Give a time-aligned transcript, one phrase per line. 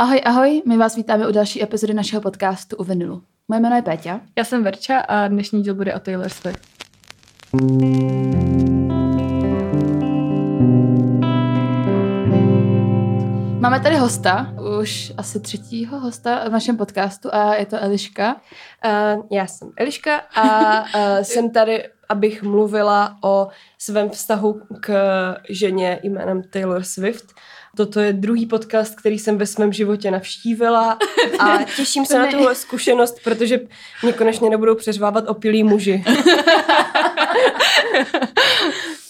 [0.00, 3.22] Ahoj, ahoj, my vás vítáme u další epizody našeho podcastu u Vinilu.
[3.48, 4.20] Moje jméno je Péťa.
[4.36, 6.60] Já jsem Verča a dnešní díl bude o Taylor Swift.
[13.60, 18.34] Máme tady hosta, už asi třetího hosta v našem podcastu a je to Eliška.
[18.34, 20.88] Uh, já jsem Eliška a uh,
[21.22, 24.92] jsem tady, abych mluvila o svém vztahu k
[25.50, 27.34] ženě jménem Taylor Swift.
[27.76, 30.98] Toto je druhý podcast, který jsem ve svém životě navštívila
[31.38, 33.60] a těším se na tuhle zkušenost, protože
[34.02, 36.04] mě konečně nebudou přeřvávat opilí muži.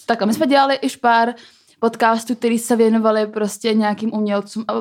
[0.05, 1.33] tak a my jsme dělali i pár
[1.79, 4.73] podcastů, který se věnovali prostě nějakým umělcům a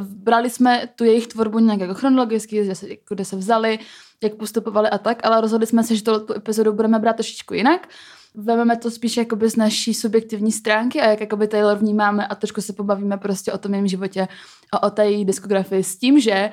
[0.00, 3.78] brali jsme tu jejich tvorbu nějak jako chronologicky, kde se, kde se vzali,
[4.22, 7.88] jak postupovali a tak, ale rozhodli jsme se, že tu epizodu budeme brát trošičku jinak.
[8.36, 12.60] Vezmeme to spíš jakoby z naší subjektivní stránky a jak jakoby Taylor vnímáme a trošku
[12.60, 14.28] se pobavíme prostě o tom jejím životě
[14.72, 16.50] a o té její diskografii s tím, že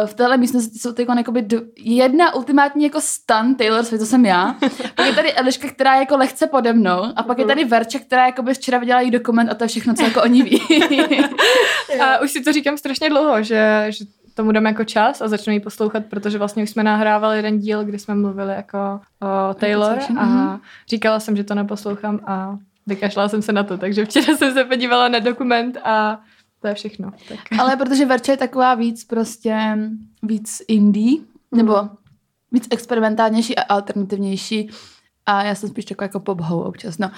[0.00, 4.06] Uh, v téhle místnosti jsou teď jakoby d- jedna ultimátní jako stan Taylor Swift, to
[4.06, 4.56] jsem já.
[4.94, 7.98] Pak je tady Eliška, která je jako lehce pode mnou a pak je tady Verča,
[7.98, 10.60] která jako by včera viděla jí dokument a to je všechno, co jako oni ví.
[12.00, 15.52] a už si to říkám strašně dlouho, že, že tomu dáme jako čas a začnu
[15.52, 19.98] ji poslouchat, protože vlastně už jsme nahrávali jeden díl, kdy jsme mluvili jako o Taylor
[20.18, 20.60] a mhm.
[20.88, 24.64] říkala jsem, že to neposlouchám a vykašlala jsem se na to, takže včera jsem se
[24.64, 26.20] podívala na dokument a
[26.60, 27.12] to je všechno.
[27.28, 27.38] Tak.
[27.58, 29.78] Ale protože Verča je taková víc prostě,
[30.22, 31.20] víc indie,
[31.52, 31.88] nebo
[32.52, 34.70] víc experimentálnější a alternativnější,
[35.26, 37.10] a já jsem spíš taková jako pop občas, no.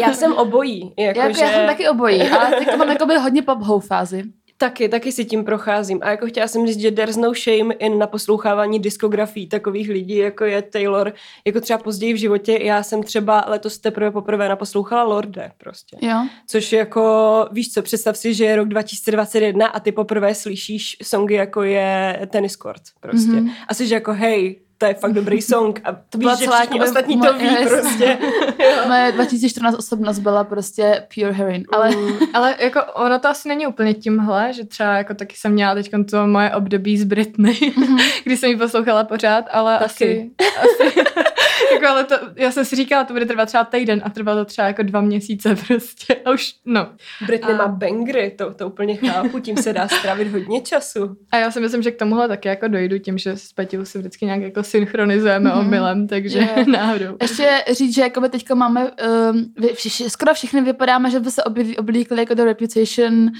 [0.00, 0.94] já jsem obojí.
[0.98, 1.44] Jako, jako že...
[1.44, 4.24] Já jsem taky obojí, ale teď mám jako hodně pop fázi.
[4.58, 5.98] Taky, taky si tím procházím.
[6.02, 10.16] A jako chtěla jsem říct, že there's no shame in na poslouchávání diskografií takových lidí,
[10.16, 11.12] jako je Taylor.
[11.44, 15.96] Jako třeba později v životě, já jsem třeba letos teprve poprvé naposlouchala Lorde prostě.
[16.00, 16.26] Jo.
[16.46, 21.34] Což jako, víš co, představ si, že je rok 2021 a ty poprvé slyšíš songy,
[21.34, 23.30] jako je Tennis Court prostě.
[23.30, 23.50] Mm-hmm.
[23.68, 27.20] A jsi jako, hej, to je fakt dobrý song a to víš, že všichni ostatní
[27.20, 28.18] to ví prostě.
[28.88, 31.64] Moje 2014 osobnost byla prostě pure heroin.
[31.72, 32.18] Ale, mm.
[32.34, 35.90] ale jako ono to asi není úplně tímhle, že třeba jako taky jsem měla teď
[36.10, 38.12] to moje období z Britney, mm-hmm.
[38.24, 39.84] kdy jsem ji poslouchala pořád, ale taky.
[39.84, 41.00] asi, asi
[41.72, 44.44] jako, ale to, já jsem si říkala, to bude trvat třeba týden a trvalo to
[44.44, 46.88] třeba jako dva měsíce prostě a už, no.
[47.26, 47.56] Britney a...
[47.56, 51.16] má bangry, to, to úplně chápu, tím se dá strávit hodně času.
[51.30, 53.98] A já si myslím, že k tomuhle taky jako dojdu tím, že s Peťou se
[53.98, 55.60] vždycky nějak jako synchronizujeme mm-hmm.
[55.60, 56.66] omylem, takže yeah.
[56.66, 57.16] náhodou.
[57.22, 58.90] Ještě říct, že jako teďka máme,
[59.30, 61.42] um, vši, skoro všichni vypadáme, že by se
[61.78, 63.30] oblíkli jako do Reputation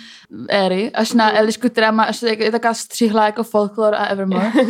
[0.49, 1.38] éry, až na mm-hmm.
[1.38, 4.53] Elišku, která má až je taková střihla jako folklore a Evermore.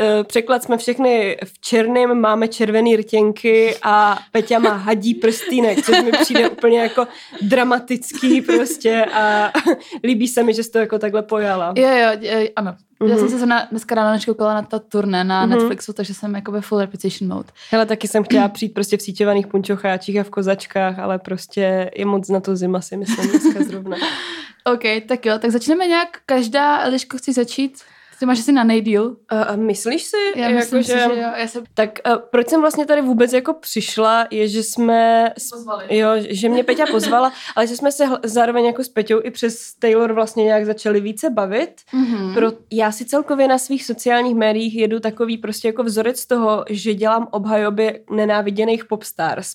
[0.00, 6.02] Eh, překlad jsme všechny v černém, máme červený rtěnky a Peťa má hadí prstýnek, což
[6.02, 7.06] mi přijde úplně jako
[7.42, 9.52] dramatický prostě a
[10.04, 11.74] líbí se mi, že jsi to jako takhle pojala.
[11.76, 11.88] Jo,
[12.20, 12.76] jo, ano.
[13.00, 13.10] Mm-hmm.
[13.10, 13.38] Já jsem mhm.
[13.38, 15.50] se na, dneska ráno koukala na ta turné na mm-hmm.
[15.50, 17.48] Netflixu, takže jsem jako ve full reputation mode.
[17.70, 22.06] Hele, taky jsem chtěla přijít prostě v síťovaných punčocháčích a v kozačkách, ale prostě je
[22.06, 23.96] moc na to zima si myslím dneska zrovna.
[24.72, 26.08] OK, tak jo, tak začneme nějak.
[26.26, 27.78] Každá, Eliško, chci začít?
[28.18, 29.16] Ty máš asi na nejdíl.
[29.32, 30.16] Uh, myslíš si?
[30.36, 31.32] Já jako, myslím že, si, že jo.
[31.36, 31.64] Já jsem...
[31.74, 35.30] Tak uh, proč jsem vlastně tady vůbec jako přišla, je, že jsme...
[35.50, 35.96] Pozvali.
[35.96, 39.74] Jo, že mě Peťa pozvala, ale že jsme se zároveň jako s Peťou i přes
[39.74, 41.70] Taylor vlastně nějak začali více bavit.
[41.94, 42.34] Mm-hmm.
[42.34, 46.94] Pro, já si celkově na svých sociálních médiích jedu takový prostě jako vzorec toho, že
[46.94, 49.50] dělám obhajoby nenáviděných popstars.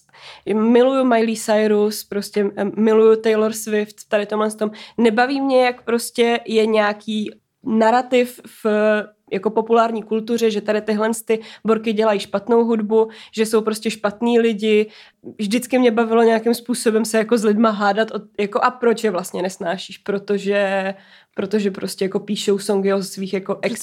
[0.53, 4.71] Miluju Miley Cyrus, prostě miluju Taylor Swift, tady tomhle tom.
[4.97, 7.31] Nebaví mě, jak prostě je nějaký
[7.63, 8.65] narrativ v
[9.31, 14.39] jako populární kultuře, že tady tyhle ty borky dělají špatnou hudbu, že jsou prostě špatní
[14.39, 14.89] lidi.
[15.39, 19.11] Vždycky mě bavilo nějakým způsobem se jako s lidma hádat, od, jako a proč je
[19.11, 20.93] vlastně nesnášíš, protože
[21.35, 23.81] protože prostě jako píšou songy o svých jako ex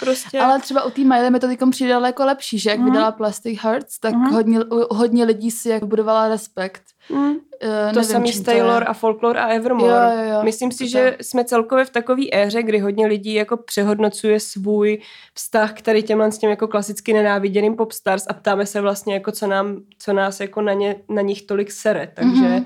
[0.00, 0.40] prostě.
[0.40, 2.84] Ale třeba u té Miley mi to teď přijde jako lepší, že jak mm.
[2.84, 4.24] vydala Plastic Hearts, tak mm.
[4.24, 4.58] hodně,
[4.90, 6.82] hodně lidí si jak budovala respekt.
[7.10, 7.30] Mm.
[7.30, 9.92] Uh, to samý s Taylor a Folklore a Evermore.
[9.92, 10.42] Jo, jo, jo.
[10.42, 11.24] Myslím si, to že tak.
[11.24, 14.98] jsme celkově v takové éře, kdy hodně lidí jako přehodnocuje svůj
[15.34, 19.32] vztah k tady těmhle s těm jako klasicky nenáviděným popstars a ptáme se vlastně jako
[19.32, 22.12] co, nám, co nás jako na, ně, na nich tolik sere.
[22.14, 22.64] Takže mm-hmm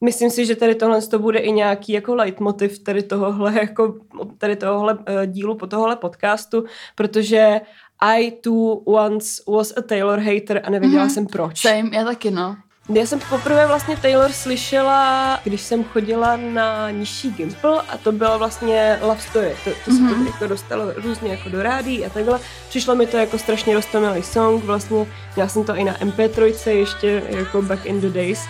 [0.00, 3.94] Myslím si, že tady tohle to bude i nějaký jako leitmotiv tady tohohle, jako,
[4.38, 6.64] tady tohohle uh, dílu po tohohle podcastu,
[6.94, 7.60] protože
[8.00, 11.14] I too once was a Taylor hater a nevěděla mm-hmm.
[11.14, 11.60] jsem proč.
[11.60, 12.56] Same, já taky no.
[12.94, 18.36] Já jsem poprvé vlastně Taylor slyšela, když jsem chodila na nižší Gimple a to byla
[18.36, 19.56] vlastně Love Story.
[19.64, 20.08] To, to mm-hmm.
[20.08, 22.40] se to jako dostalo různě jako do rádí a takhle.
[22.68, 25.06] Přišlo mi to jako strašně roztomilý song, vlastně
[25.36, 28.40] měla jsem to i na MP3 ještě jako back in the days.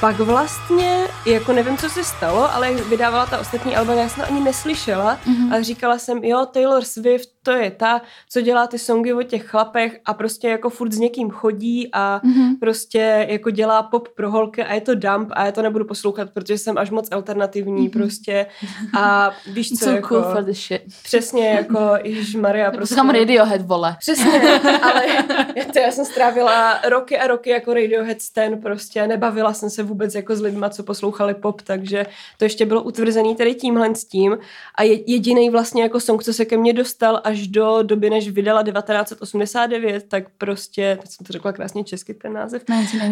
[0.00, 4.22] Pak vlastně, jako nevím, co se stalo, ale jak vydávala ta ostatní alba, já jsem
[4.22, 5.52] to ani neslyšela, mm-hmm.
[5.52, 9.46] ale říkala jsem, jo, Taylor Swift, to je ta, co dělá ty songy o těch
[9.46, 12.58] chlapech a prostě jako furt s někým chodí a mm-hmm.
[12.60, 16.30] prostě jako dělá pop pro holky a je to dump a já to nebudu poslouchat,
[16.30, 17.92] protože jsem až moc alternativní mm-hmm.
[17.92, 18.46] prostě
[18.98, 20.82] a víš co, so jako, cool for the shit.
[21.02, 21.78] přesně jako
[22.38, 22.94] Maria prostě.
[22.94, 23.96] Poslouchám Radiohead, vole.
[23.98, 24.40] Přesně,
[24.82, 25.06] ale
[25.56, 29.82] já, to, já jsem strávila roky a roky jako Radiohead stan prostě, nebavila jsem se
[29.82, 32.06] vůbec jako s lidma, co poslouchali pop, takže
[32.38, 34.38] to ještě bylo utvrzený tady tímhle s tím
[34.74, 38.62] a jediný vlastně jako song, co se ke mně dostal až do doby, než vydala
[38.62, 42.62] 1989, tak prostě, teď jsem to řekla krásně česky ten název,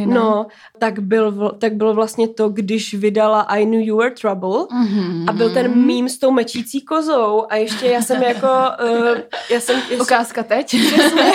[0.07, 0.47] no,
[0.79, 5.25] tak, byl, tak bylo vlastně to, když vydala I Knew You Were Trouble mm-hmm.
[5.29, 8.49] a byl ten mím s tou mečící kozou a ještě já jsem jako,
[8.85, 9.19] uh,
[9.51, 9.83] já jsem...
[9.91, 10.67] Já Ukázka teď.
[10.67, 11.33] Přesně.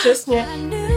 [0.00, 0.93] Přesně.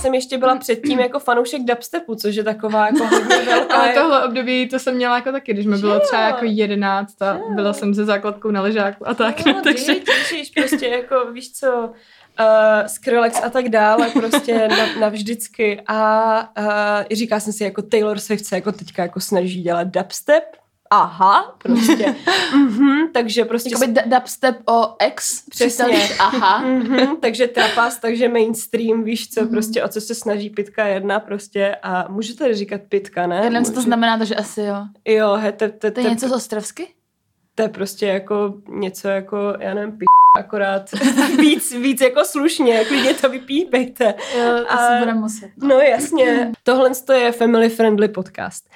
[0.00, 3.74] Jsem ještě byla předtím jako fanoušek dubstepu, což je taková jako hodně velká.
[3.74, 7.40] Ale tohle období to jsem měla jako taky, když mi bylo třeba jako jedenáct a
[7.54, 9.46] byla jsem se základkou na ležáku a tak.
[9.46, 9.94] No, takže...
[10.32, 11.92] Víš, prostě jako víš co,
[12.40, 14.68] uh, Skrillex a tak dále, prostě
[15.00, 15.80] navždycky.
[15.86, 20.44] A uh, říká jsem si, jako Taylor Swift se jako teďka jako snaží dělat dubstep,
[20.90, 22.14] aha, prostě.
[22.52, 23.70] mm-hmm, takže prostě...
[23.72, 26.08] Jakoby d- dubstep o ex, přesně.
[26.18, 26.64] aha.
[26.64, 29.50] mm-hmm, takže trapas, takže mainstream, víš co, mm-hmm.
[29.50, 33.50] prostě o co se snaží Pitka jedna prostě a můžu tady říkat Pitka, ne?
[33.50, 34.76] Nevím, co to znamená, takže asi jo.
[35.04, 36.88] Jo, he, te, te, to je něco z Ostrovsky?
[37.54, 40.04] To je prostě jako něco jako, já nevím, p***,
[40.38, 40.90] akorát
[41.38, 44.14] víc, víc jako slušně, klidně to vypípejte.
[44.38, 45.50] Jo, asi budeme muset.
[45.56, 45.68] No.
[45.68, 48.70] no jasně, tohle je family friendly podcast.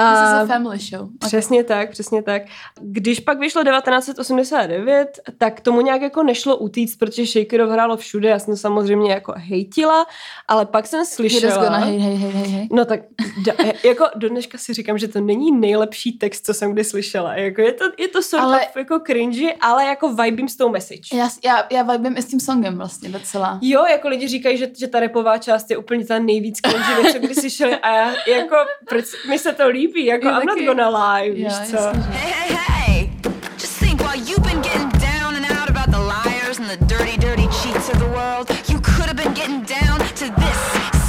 [0.00, 1.08] A family show.
[1.18, 2.42] Přesně tak, přesně tak.
[2.80, 8.38] Když pak vyšlo 1989, tak tomu nějak jako nešlo utíct, protože Shakerov hrálo všude, já
[8.38, 10.06] jsem samozřejmě jako hejtila,
[10.48, 11.76] ale pak jsem slyšela...
[11.76, 12.68] Hej, hej, hej, hej, hej.
[12.72, 13.00] No tak
[13.46, 13.52] da,
[13.84, 17.34] jako do dneška si říkám, že to není nejlepší text, co jsem kdy slyšela.
[17.34, 20.68] Jako je to, je to sort ale, of jako cringy, ale jako vibím s tou
[20.68, 21.16] message.
[21.16, 23.58] Já, já, já vibím i s tím songem vlastně docela.
[23.62, 27.18] Jo, jako lidi říkají, že, že ta repová část je úplně ta nejvíc cringy, co
[27.18, 28.56] kdy slyšeli a já jako,
[28.88, 31.78] proč mi se to líbí líbí, jako I'm not gonna lie, víš co.
[31.78, 33.10] Uh, hey, hey, hey,
[33.58, 37.16] just think while you've been getting down and out about the liars and the dirty,
[37.16, 40.58] dirty cheats of the world, you could have been getting down to this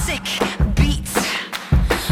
[0.06, 0.26] sick
[0.76, 1.10] beat.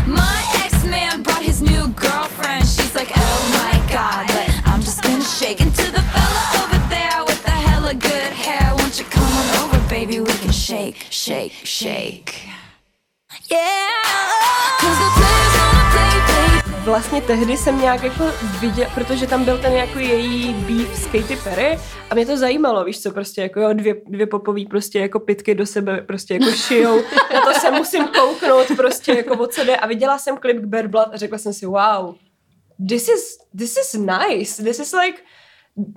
[0.06, 5.24] My ex-man brought his new girlfriend, she's like, oh my god, but I'm just gonna
[5.24, 9.47] shake into the fella over there with the hella good hair, won't you come on
[9.64, 12.45] over, baby, we can shake, shake, shake.
[13.49, 13.90] Yeah,
[14.80, 15.89] cause the players wanna play, play
[16.83, 18.24] vlastně tehdy jsem nějak jako
[18.59, 22.83] viděl, protože tam byl ten jako její beef s Katy Perry a mě to zajímalo,
[22.83, 26.52] víš co, prostě jako jo, dvě, dvě popový prostě jako pitky do sebe prostě jako
[26.52, 26.95] šijou,
[27.33, 30.88] na to se musím kouknout prostě jako od sebe a viděla jsem klip k Bear
[30.88, 32.16] Blood a řekla jsem si wow,
[32.90, 35.21] this is, this is nice, this is like,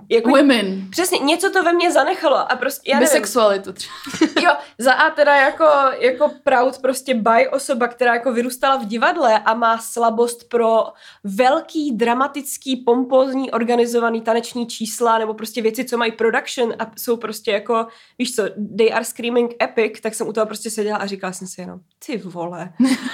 [0.09, 0.89] jako, Women.
[0.89, 3.95] Přesně, něco to ve mně zanechalo a prostě, já Bisexualitu třeba.
[4.41, 5.65] jo, za A teda jako,
[5.99, 10.83] jako proud prostě by osoba, která jako vyrůstala v divadle a má slabost pro
[11.23, 17.51] velký, dramatický, pompózní, organizovaný taneční čísla nebo prostě věci, co mají production a jsou prostě
[17.51, 17.87] jako,
[18.19, 18.43] víš co,
[18.77, 21.79] they are screaming epic, tak jsem u toho prostě seděla a říkala jsem si jenom,
[22.05, 22.73] ty vole.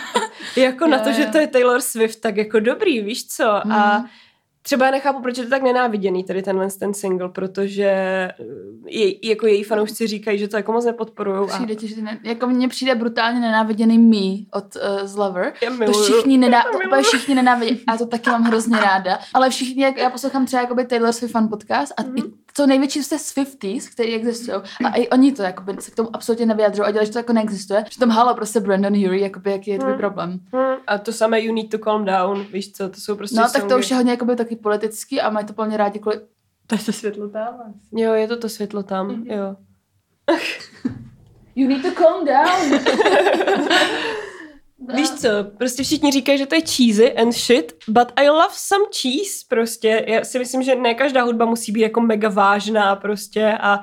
[0.56, 3.44] jako na to, že to je Taylor Swift, tak jako dobrý, víš co.
[3.66, 3.72] Mm.
[3.72, 4.08] A mhm.
[4.70, 8.34] Třeba já nechápu, proč je to tak nenáviděný, tady tenhle ten single, protože eh,
[8.88, 11.48] je, jako její fanoušci říkají, že to jako moc nepodporujou.
[11.48, 15.54] Přijde ti, že ne, jako mně přijde brutálně nenáviděný Me od uh, z Lover.
[15.86, 17.84] To všichni, nedá, to úplně všichni nenávidí.
[17.88, 19.20] A to taky mám hrozně ráda.
[19.34, 23.04] Ale všichni, jak já poslouchám třeba jakoby Taylor Swift fan podcast a mm-hmm co největší
[23.04, 24.58] jste Swifties, který existují.
[24.86, 27.34] A i oni to jakoby, se k tomu absolutně nevyjadřují a dělají, že to jako
[27.34, 27.84] neexistuje.
[27.84, 30.00] Přitom halo prostě Brandon Urie, jakoby, jaký je tvůj hmm.
[30.00, 30.40] problém.
[30.54, 30.76] Hmm.
[30.88, 33.54] A to samé You Need to Calm Down, víš co, to jsou prostě No, songy.
[33.54, 36.20] tak to už je hodně jakoby, taky politický a mají to plně rádi kvůli...
[36.68, 37.74] To je to světlo tam.
[37.92, 39.34] Jo, je to to světlo tam, mm-hmm.
[39.34, 39.56] jo.
[41.56, 42.80] you need to calm down.
[44.88, 48.86] Víš co, prostě všichni říkají, že to je cheesy and shit, but I love some
[49.02, 50.06] cheese prostě.
[50.08, 53.80] Já si myslím, že ne každá hudba musí být jako mega vážná prostě a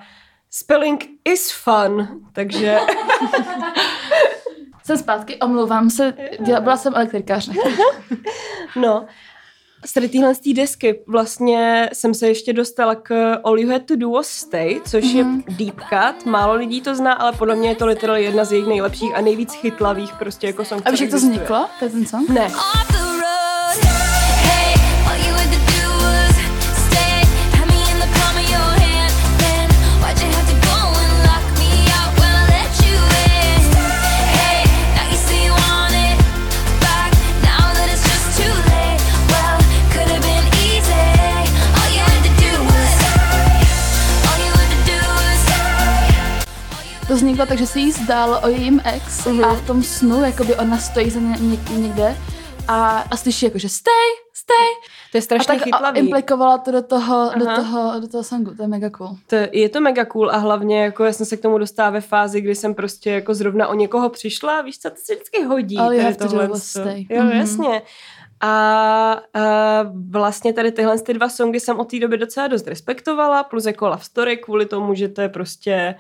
[0.51, 2.79] spelling is fun, takže...
[4.85, 7.51] jsem zpátky, omlouvám se, děla, byla jsem elektrikář.
[8.77, 9.07] no,
[9.85, 13.83] Z tady téhle z té desky vlastně jsem se ještě dostala k All You Had
[13.85, 15.17] To Do Was Stay, což mm-hmm.
[15.17, 15.43] je Mhm.
[15.49, 16.27] deep cut.
[16.27, 19.21] Málo lidí to zná, ale podle mě je to literally jedna z jejich nejlepších a
[19.21, 21.67] nejvíc chytlavých prostě jako song, A víš, jak to vzniklo?
[21.79, 22.29] To je ten song?
[22.29, 22.51] Ne.
[47.17, 49.45] To vzniklo tak, že se jí zdálo o jejím ex Mhm.
[49.45, 52.17] a v tom snu, jakoby ona stojí za ně, ně, někde
[52.69, 54.67] a, a slyší jako, že stay, stay.
[55.13, 55.99] To je A strašně tak a chytlavý.
[55.99, 57.57] implikovala to do toho, do Aha.
[57.57, 59.17] toho, do toho songu, to je mega cool.
[59.27, 62.01] To, je to mega cool a hlavně jako já jsem se k tomu dostala ve
[62.01, 65.75] fázi, kdy jsem prostě jako zrovna o někoho přišla, víš co, to se vždycky hodí.
[65.77, 66.59] You tady to do tohle co.
[66.59, 67.07] stay.
[67.11, 67.33] Jo, Mhm.
[67.33, 67.83] jasně.
[68.41, 68.51] A,
[69.35, 73.67] a vlastně tady tyhle ty dva songy jsem od té doby docela dost respektovala, plus
[73.67, 75.95] jako Love Story kvůli tomu, že to je prostě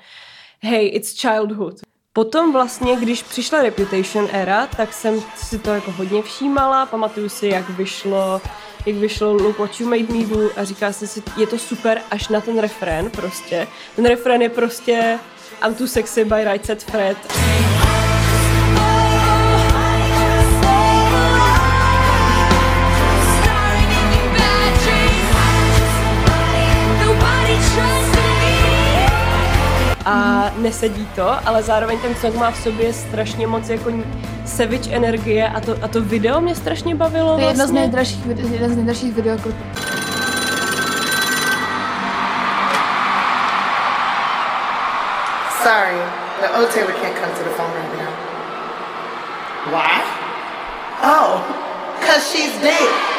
[0.66, 1.80] hey, it's childhood.
[2.12, 7.48] Potom vlastně, když přišla Reputation era, tak jsem si to jako hodně všímala, pamatuju si,
[7.48, 8.40] jak vyšlo
[8.86, 12.00] jak vyšlo Look What You Made Me Do a říká jsem si, je to super
[12.10, 13.66] až na ten refrén prostě.
[13.96, 15.18] Ten refrén je prostě
[15.66, 17.16] I'm too sexy by Right Set Fred.
[30.66, 33.90] Nesedí to, ale zároveň ten song má v sobě strašně moc jako
[34.44, 37.80] savage energie a to, a to video mě strašně bavilo To je jedno z vlastně.
[37.80, 39.64] nejdražších, jeden z nejdražších videoklipů.
[45.62, 45.98] Sorry,
[46.42, 48.12] the old Taylor can't come to the phone right now.
[49.74, 49.94] Why?
[51.02, 51.42] Oh,
[51.98, 53.15] because she's dead.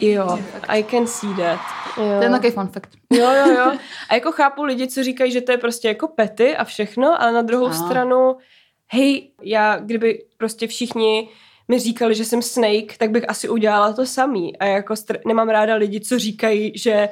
[0.00, 0.38] Jo,
[0.68, 1.60] I can see that.
[1.96, 2.04] Jo.
[2.18, 2.90] To je takový fun fact.
[3.12, 3.72] Jo, jo, jo.
[4.08, 7.32] A jako chápu lidi, co říkají, že to je prostě jako pety a všechno, ale
[7.32, 7.74] na druhou Ano.
[7.86, 8.36] stranu,
[8.92, 11.28] hej, já kdyby prostě všichni
[11.68, 14.56] mi říkali, že jsem Snake, tak bych asi udělala to samý.
[14.58, 17.08] A jako str- nemám ráda lidi, co říkají, že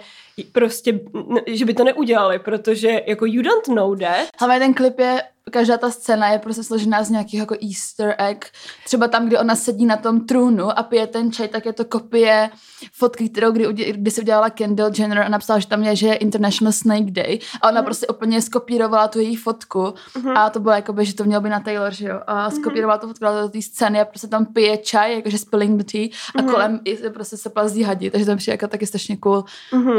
[0.53, 1.01] prostě,
[1.47, 4.29] že by to neudělali, protože jako you don't know that.
[4.41, 8.47] Hlavně ten klip je, každá ta scéna je prostě složená z nějakých jako easter egg.
[8.85, 11.85] Třeba tam, kdy ona sedí na tom trůnu a pije ten čaj, tak je to
[11.85, 12.51] kopie
[12.93, 16.15] fotky, kterou kdy, kdy si udělala Kendall Jenner a napsala, že tam je, že je
[16.15, 17.39] International Snake Day.
[17.63, 19.95] A ona prostě úplně skopírovala tu její fotku.
[20.35, 23.07] A to bylo jako, že to mělo by na Taylor, že jo, a skopírovala tu
[23.07, 26.09] fotku do té scény a prostě tam pije čaj, jakože spilling the tea
[26.39, 29.45] a kolem i prostě se plazí hadi, takže tam přijde jako taky strašně cool.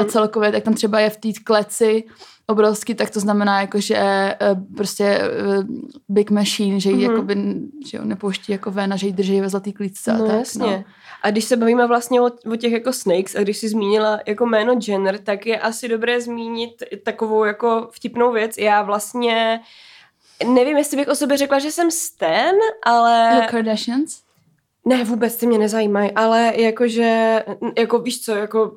[0.01, 2.03] A celkově, tak tam třeba je v té kleci
[2.47, 4.37] obrovský, tak to znamená jako, že eh,
[4.77, 5.27] prostě eh,
[6.09, 7.11] big machine, že jí Mhm.
[7.11, 7.35] jakoby,
[7.87, 10.35] že jo, nepouští jako ven a že jí drží ve zlatý klíčce a No tak,
[10.39, 10.65] jasně.
[10.65, 10.83] No.
[11.23, 14.45] A když se bavíme vlastně o, o těch jako Snakes a když si zmínila jako
[14.45, 18.57] jméno Jenner, tak je asi dobré zmínit takovou jako vtipnou věc.
[18.57, 19.59] Já vlastně
[20.53, 23.41] nevím, jestli bych o sobě řekla, že jsem Stan, ale...
[23.41, 24.19] The Kardashians?
[24.87, 27.43] Ne, vůbec ty mě nezajímají, ale jakože,
[27.77, 28.75] jako víš co, jako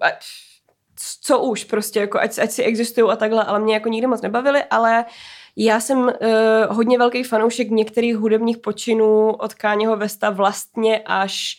[1.23, 4.23] co už prostě, jako ať, ať si existují a takhle, ale mě jako nikdy moc
[4.23, 5.05] nebavili, ale
[5.57, 6.11] já jsem uh,
[6.69, 11.59] hodně velký fanoušek některých hudebních počinů od Káněho Vesta vlastně až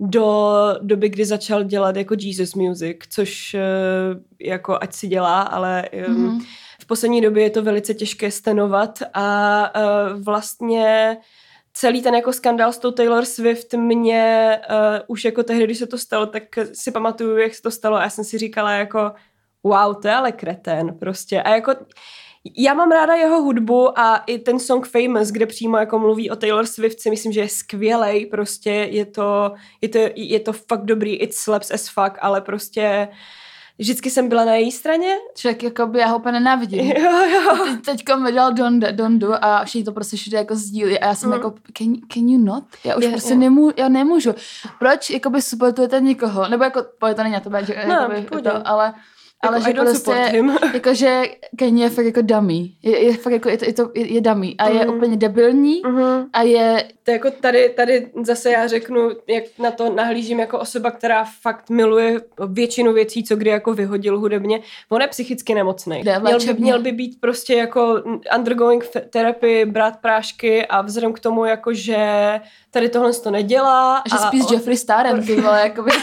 [0.00, 0.52] do
[0.82, 6.14] doby, kdy začal dělat jako Jesus Music, což uh, jako ať si dělá, ale um,
[6.14, 6.40] Mhm.
[6.80, 11.16] v poslední době je to velice těžké stenovat a uh, vlastně
[11.80, 15.86] celý ten jako skandál s tou Taylor Swift mě uh, už jako tehdy, když se
[15.86, 16.42] to stalo, tak
[16.72, 19.12] si pamatuju, jak se to stalo a já jsem si říkala jako
[19.62, 21.42] wow, to je ale kretén prostě.
[21.42, 21.74] A jako
[22.56, 26.36] já mám ráda jeho hudbu a i ten song Famous, kde přímo jako mluví o
[26.36, 30.84] Taylor Swift, si myslím, že je skvělej, prostě je to, je to, je to fakt
[30.84, 33.08] dobrý, it slaps as fuck, ale prostě
[33.78, 35.14] vždycky jsem byla na její straně.
[35.36, 36.92] Člověk jako by, já ho úplně nenávidím.
[36.96, 37.56] Jo, jo.
[37.66, 41.14] Teď, teďko mi dal Don, Dondu a všichni to prostě všude jako sdílí a já
[41.14, 41.38] jsem Mhm.
[41.38, 42.64] jako, can, can you not?
[42.84, 43.36] Já už Je, prostě je.
[43.36, 44.34] nemů, já nemůžu.
[44.78, 46.48] Proč jakoby supportujete někoho?
[46.48, 46.82] Nebo jako,
[47.16, 48.94] to není na tebe, že, No, jakoby, to, ale
[49.40, 50.42] ale Jako, že I don't support prostě,
[50.74, 51.22] jakože
[51.58, 52.70] Kanye je fakt jako dummy.
[52.82, 54.54] Je, je fakt jako, je to, je, to, je, je dummy.
[54.58, 54.94] A je Mhm.
[54.96, 56.26] úplně debilní Mhm.
[56.32, 60.90] a je, To jako tady, tady zase já řeknu, jak na to nahlížím jako osoba,
[60.90, 64.60] která fakt miluje většinu věcí, co kdy jako vyhodil hudebně.
[64.88, 66.02] On je psychicky nemocný.
[66.20, 68.02] Měl by, měl by být prostě jako
[68.36, 71.96] undergoing terapii, brát prášky a vzhledem k tomu, jako že
[72.70, 74.02] tady tohle to nedělá.
[74.10, 75.90] že spí s Jeffrey Starem, ty vole, jakoby.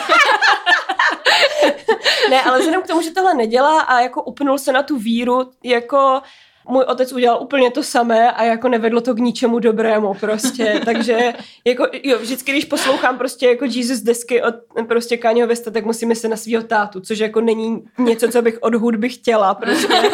[2.30, 5.52] Ne, ale vzhledem k tomu, že tohle nedělá a jako upnul se na tu víru,
[5.64, 6.22] jako
[6.70, 11.34] můj otec udělal úplně to samé a jako nevedlo to k ničemu dobrému prostě, takže
[11.66, 14.56] jako jo, vždycky, když poslouchám prostě jako Jesus desky od
[14.88, 18.58] prostě Kanyeho Westa, tak musím myslet na svého tátu, což jako není něco, co bych
[18.62, 19.88] od hudby chtěla prostě.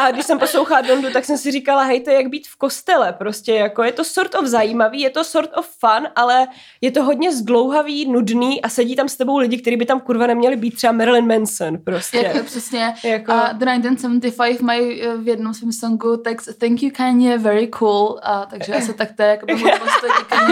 [0.00, 2.56] A když jsem poslouchala Dondu, tak jsem si říkala, hej, to je jak být v
[2.56, 6.46] kostele, prostě jako je to sort of zajímavý, je to sort of fun, ale
[6.80, 10.26] je to hodně zdlouhavý, nudný a sedí tam s tebou lidi, kteří by tam kurva
[10.26, 12.30] neměli být, třeba Marilyn Manson prostě.
[12.34, 12.94] Jak, přesně.
[13.04, 17.66] Jako- A The 1975 mají eh, v jednom svém songu text Thank you Kanye, very
[17.66, 18.20] cool.
[18.22, 19.46] A takže asi tak to je jako.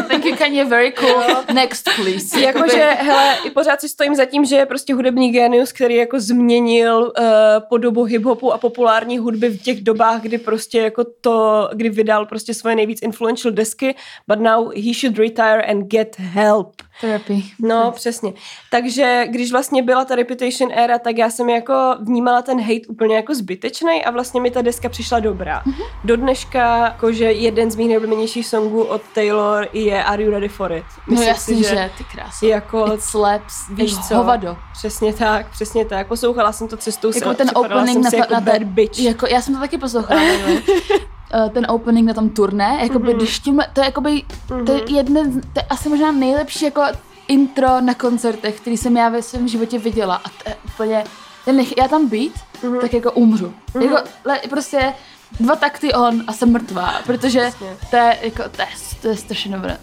[0.09, 1.23] Thank you Kanye, very cool.
[1.55, 2.41] Next, please.
[2.41, 6.21] Jakože, hele, i pořád si stojím za tím, že je prostě hudební genius, který jako
[6.21, 7.25] změnil uh,
[7.69, 12.55] podobu hiphopu a populární hudby v těch dobách, kdy prostě jako to, kdy vydal prostě
[12.55, 13.95] svoje nejvíc influential desky,
[14.29, 16.83] but now he should retire and get help.
[17.01, 17.43] Therapy.
[17.59, 18.33] No, přesně.
[18.71, 23.17] Takže když vlastně byla ta Reputation era, tak já jsem jako vnímala ten hate úplně
[23.17, 25.63] jako zbytečný a vlastně mi ta deska přišla dobrá.
[25.67, 25.83] Mhm.
[26.05, 30.73] Do dneška, jakože jeden z mých nejoblíbenějších songů od Taylor je Are You Ready For
[30.73, 30.85] It?
[31.09, 32.47] No jasně, že ty krásy.
[32.47, 33.55] jako It slaps.
[33.71, 34.15] Víš co?
[34.15, 34.57] Hovado.
[34.73, 36.07] Přesně tak, přesně tak.
[36.07, 38.99] Poslouchala jsem to cestou Jako sem, ten opening si na, jako na bad ten, bitch.
[39.01, 40.23] Jako, já jsem to taky poslouchala.
[41.35, 43.13] Eh, ten opening na tom turné, jakoby, Mhm.
[43.13, 43.17] mm-hmm.
[43.17, 44.23] když tím, to je jakoby,
[44.67, 46.83] to je jeden, z- to je asi možná nejlepší jako
[47.29, 51.05] intro na koncertech, který jsem já ve svém životě viděla a to je úplně,
[51.47, 52.73] já, nech, já tam být, Mhm.
[52.73, 52.81] mm-hmm.
[52.81, 53.55] tak jako umřu.
[53.75, 53.83] Mm-hmm.
[53.83, 54.95] Jako, le, prostě
[55.41, 57.51] dva takty on a jsem mrtvá, protože
[57.91, 58.69] to je, jako, to je,
[59.03, 59.79] to je strašně dobré.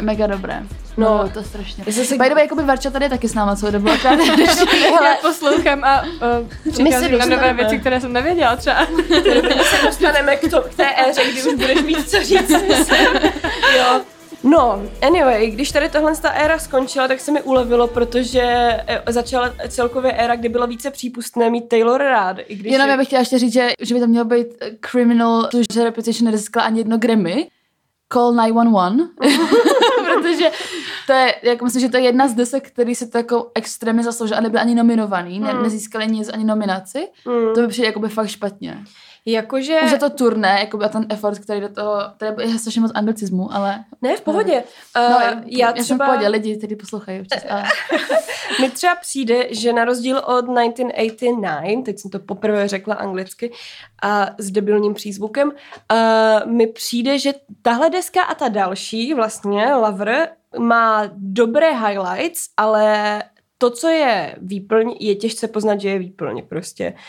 [0.00, 0.62] Me, me, mega dobré.
[0.96, 1.18] No.
[1.18, 1.84] No, to strašně.
[1.88, 3.88] Zase- By the way, jakoby Varča tady je taky s náma celou dobu,
[5.04, 8.86] Já poslouchám a uh, přicházím na nové věci, které jsem nevěděla třeba.
[9.08, 12.50] My se dostaneme k, to, k té éře, kdy už budeš mít co říct.
[13.76, 14.00] jo.
[14.42, 18.42] No, anyway, když tady tohle ta éra skončila, tak se mi ulevilo, protože
[18.86, 22.36] eh, začala celkově éra, kdy bylo více přípustné mít Taylor rád.
[22.48, 24.46] I když Jenom je- já bych chtěla ještě říct, že, že by to mělo být
[24.60, 27.48] eh, criminal, to, že Reputation nezískala ani jedno Grammy.
[28.12, 28.96] Call 911.
[30.22, 30.50] Protože
[31.06, 34.02] to je, jako myslím, že to je jedna z desek, který se to jako extrémně
[34.02, 37.08] zasloužil a nebyl ani nominovaný, ne, nezískali nic ani nominaci.
[37.24, 37.54] Mm.
[37.54, 38.84] To by přijde jakoby fakt špatně.
[39.30, 39.80] Jakože...
[39.84, 42.92] Už je to turné, jakoby a ten effort, který do toho, tady je strašně moc
[42.94, 43.84] anglicismu, ale...
[44.02, 44.54] Ne, v pohodě.
[44.54, 44.62] No,
[44.96, 46.06] Uh, já, já já jsem v třeba...
[46.06, 47.42] pohodě, lidi, kteří poslouchají občas.
[47.48, 47.64] Ale...
[48.60, 53.52] Mi třeba přijde, že na rozdíl od 1989, teď jsem to poprvé řekla anglicky
[54.02, 60.28] a s debilním přízvukem, uh, mi přijde, že tahle deska a ta další, vlastně Lover,
[60.58, 63.22] má dobré highlights, ale
[63.58, 66.94] to, co je výplň, je těžce poznat, že je výplň prostě.
[66.94, 67.00] Uh,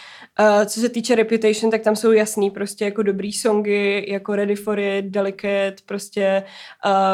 [0.66, 4.80] co se týče Reputation, tak tam jsou jasný prostě jako dobrý songy, jako Ready for
[4.80, 6.44] It, Delicate, prostě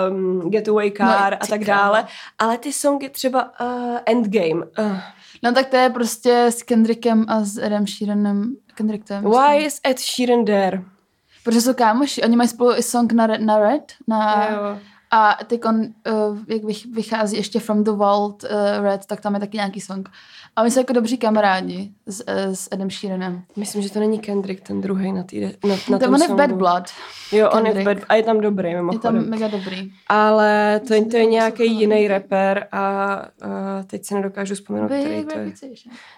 [0.10, 2.08] um, Getaway Car No, a tak dále.
[2.40, 4.66] Ale ty songy třeba uh, Endgame.
[4.80, 5.00] Uh,
[5.44, 8.56] No tak to je prostě s Kendrickem a s Edem Sheeranem.
[8.76, 10.82] Kendrick to je, why is Ed Sheeran there?
[11.44, 14.80] Protože jsou kámoši, oni mají spolu i song na, Red- na Red, na, Jo.
[15.12, 18.50] A teď on, uh, jak vych- vychází ještě From the Vault uh,
[18.84, 20.10] Red, tak tam je taky nějaký song.
[20.56, 23.44] A oni jsou jako dobří kamarádi s, uh, s Edem Sheeranem.
[23.56, 26.28] Myslím, že to není Kendrick, ten druhý na, tý, na, na To tom on je
[26.28, 26.36] v.
[26.36, 26.84] Bad Blood,
[27.32, 28.00] Jo, on je v Kendrick.
[28.00, 29.02] Bad a je tam dobrý je mimochodem.
[29.22, 29.92] tam mega dobrý.
[30.08, 33.16] Ale to, je- to je nějaký jiný rapper a
[33.46, 33.52] uh,
[33.88, 35.52] teď se nedokážu vzpomenout, který Big to je.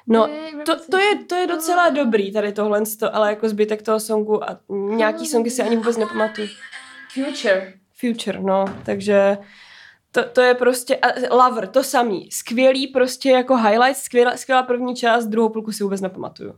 [0.07, 0.27] No,
[0.65, 4.57] to, to, je, to je docela dobrý tady tohle, ale jako zbytek toho songu a
[4.95, 6.47] nějaký songy si ani vůbec nepamatuju.
[7.13, 7.73] Future.
[7.99, 9.37] Future, no, takže
[10.11, 14.95] to, to je prostě, a Lover, to samý, skvělý prostě jako highlight, skvělá, skvělá první
[14.95, 16.53] část, druhou půlku si vůbec nepamatuju.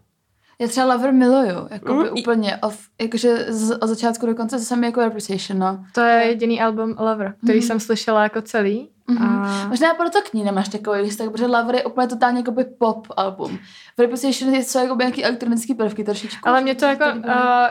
[0.60, 4.76] Já třeba Lover miluju, jako Mm, úplně, of, jakože z, od začátku do konce zase
[4.76, 5.86] mi jako Reputation, no.
[5.94, 7.68] To je jediný album Lover, který Mhm.
[7.68, 8.90] jsem slyšela jako celý.
[9.14, 9.28] Mhm.
[9.44, 9.68] A...
[9.68, 13.60] Možná proto k ní nemáš takový listek, protože Lover je úplně totálně jakoby pop album.
[13.98, 16.50] V Reputation jsou jako nějaký elektronický prvky trošičku.
[16.50, 17.24] Ale mě to jako, uh,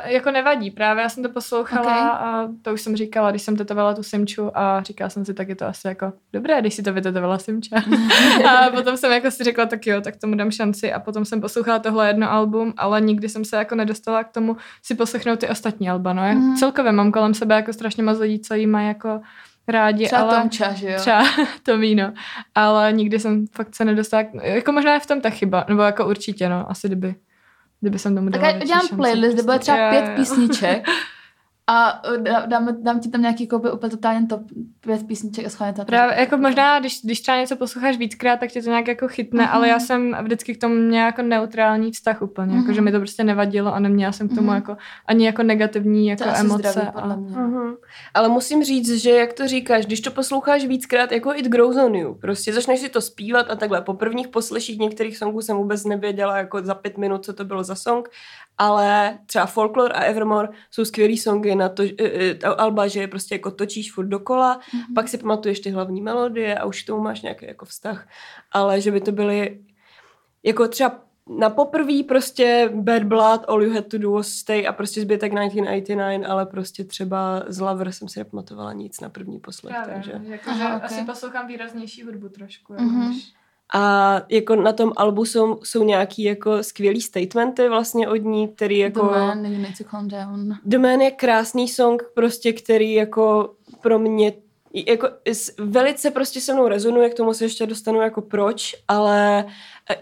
[0.05, 2.21] jako nevadí, právě já jsem to poslouchala Ok.
[2.21, 5.49] a to už jsem říkala, když jsem tetovala tu Simču a říkala jsem si, tak
[5.49, 7.77] je to asi jako dobré, když si to vytetovala Simča.
[8.49, 11.41] a potom jsem jako si řekla, tak jo, tak tomu dám šanci a potom jsem
[11.41, 15.49] poslouchala tohle jedno album, ale nikdy jsem se jako nedostala k tomu si poslechnout ty
[15.49, 16.27] ostatní alba, no.
[16.27, 16.57] Já Mhm.
[16.57, 19.21] celkově mám kolem sebe jako strašně moc lidí, co jí mají jako
[19.71, 20.41] rádi, Třeba ale...
[20.41, 20.99] Tomča, že jo?
[20.99, 21.25] Třeba
[21.63, 22.13] to víno.
[22.55, 26.07] Ale nikdy jsem fakt se nedostala, jako možná je v tom ta chyba, nebo jako
[26.07, 27.15] určitě, no, asi kdyby,
[27.81, 30.87] kdyby jsem tomu Tak dala já větší udělám playlist, kde bude třeba Jo, pět písniček
[31.71, 34.41] a dá- dám, dám ti tam nějaký koupy úplně totálně top
[34.81, 35.85] pět písniček a schválně to.
[35.85, 39.43] Právě, jako možná, když, když třeba něco posloucháš víckrát, tak tě to nějak jako chytne,
[39.45, 39.53] Mhm.
[39.55, 42.99] ale já jsem vždycky k tomu měla jako neutrální vztah úplně, jako, že mi to
[42.99, 44.55] prostě nevadilo a neměla jsem k tomu Mhm.
[44.55, 46.69] jako ani jako negativní jako to emoce.
[46.71, 46.93] zdravý, a...
[46.93, 47.37] podle mě.
[47.37, 47.75] Mhm.
[48.15, 51.95] Ale musím říct, že jak to říkáš, když to posloucháš víckrát, jako It Grows On
[51.95, 53.81] You, prostě začneš si to zpívat a takhle.
[53.83, 57.65] Po prvních posleších některých songů jsem vůbec nevěděla jako za pět minut, co to bylo
[57.65, 58.09] za song,
[58.61, 63.09] ale třeba Folklore a Evermore jsou skvělý songy na to, eh, ta alba, že je
[63.09, 64.95] prostě jako točíš furt dokola, Mhm.
[64.95, 68.09] pak si pamatuješ ty hlavní melodie a už k tomu máš nějaký jako vztah.
[68.53, 69.61] Ale že by to byly
[70.43, 70.99] jako třeba
[71.39, 75.33] na poprví prostě Bad Blood, All You Had To Do Was Stay a prostě zbytek
[75.33, 80.13] 1989, ale prostě třeba z Lover jsem si nepamatovala nic na první poslech, Právě, takže.
[80.33, 80.83] jako, Aha, že ok.
[80.85, 82.73] asi poslouchám výraznější hudbu trošku.
[82.73, 83.13] Jako Mhm.
[83.75, 88.79] A jako na tom albu jsou, jsou nějaký jako skvělý statementy vlastně od ní, který
[88.79, 89.07] jako...
[89.07, 90.57] The man, you need to calm down.
[90.65, 94.33] The Man je krásný song, prostě, který jako pro mě
[94.75, 95.09] jako
[95.59, 99.45] velice prostě se mnou rezonuje, k tomu se ještě dostanu jako proč, ale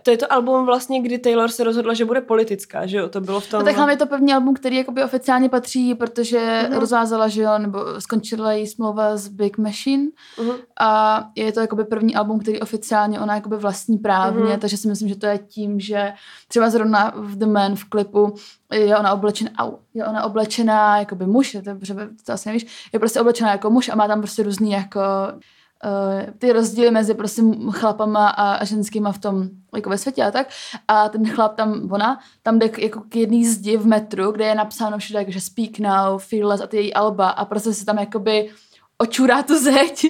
[0.02, 3.20] to je to album vlastně, kdy Taylor se rozhodla, že bude politická, že jo, to
[3.20, 3.58] bylo v tom...
[3.60, 6.78] No tak hlavně je to první album, který jakoby oficiálně patří, protože Mhm.
[6.80, 10.04] rozvázala, že jo, nebo skončila její smlouva s Big Machine
[10.40, 10.52] Mhm.
[10.80, 14.60] a je to jakoby první album, který oficiálně ona jakoby vlastní právně, Mhm.
[14.60, 16.12] takže si myslím, že to je tím, že
[16.48, 18.34] třeba zrovna v The Man v klipu
[18.72, 21.70] je ona oblečená, au, je ona oblečená jakoby muž, je to,
[22.26, 25.00] to, asi nevíš, je prostě oblečená jako muž a má tam prostě různý jako
[26.38, 30.48] ty rozdíly mezi prostě chlapama a, a ženskýma v tom jako ve světě a tak.
[30.88, 34.44] A ten chlap tam, ona, tam jde k, jako k jedný zdi v metru, kde
[34.44, 37.98] je napsáno všude, že Speak Now, Fearless a ty její alba a prostě se tam
[37.98, 38.50] jakoby
[38.98, 40.06] očurá tu zeď.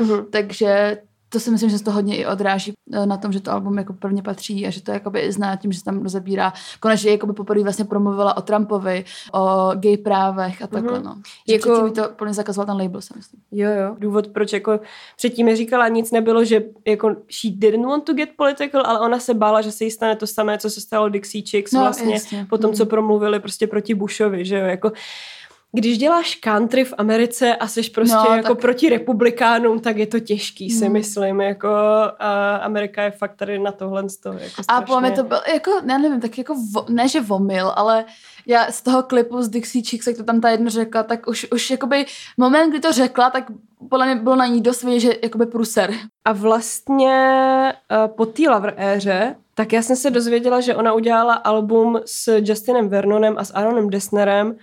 [0.00, 0.26] Mhm.
[0.30, 3.52] Takže to si myslím, že se to hodně i odráží eh, na tom, že to
[3.52, 6.52] album jako prvně patří a že to jakoby i zná tím, že se tam rozebírá.
[6.80, 11.02] Konečně jakoby poprvé vlastně promluvila o Trumpovi, o gay právech a takhle, Mhm.
[11.06, 11.16] no.
[11.48, 13.40] Že Jako- předtím to plně zakazoval ten label, si myslím.
[13.52, 13.96] Jo, jo.
[13.98, 14.80] Důvod, proč jako
[15.16, 19.18] předtím mi říkala, nic nebylo, že jako she didn't want to get political, ale ona
[19.18, 22.12] se bála, že se jí stane to samé, co se stalo Dixie Chicks No, vlastně
[22.14, 22.46] jasně.
[22.50, 22.90] po tom, co Mhm.
[22.90, 24.92] promluvili prostě proti Bushovi, že jo, jako
[25.76, 30.06] když děláš country v Americe a jsi prostě No, jako tak- proti republikánům, tak je
[30.06, 30.92] to těžký, si Hmm.
[30.92, 31.68] myslím, jako
[32.18, 35.38] a Amerika je fakt tady na tohle z toho, jako A podle mě to byl,
[35.52, 38.04] jako, já nevím, tak jako, vo, ne že vomil, ale
[38.46, 41.46] já z toho klipu z Dixie Chicks, jak to tam ta jedna řekla, tak už,
[41.52, 43.44] už jakoby moment, kdy to řekla, tak
[43.90, 45.90] podle mě bylo na ní dost vidět, že jakoby pruser.
[46.24, 51.34] A vlastně uh, po té Lover éře, tak já jsem se dozvěděla, že ona udělala
[51.34, 54.56] album s Justinem Vernonem a s Aaronem Dessnerem.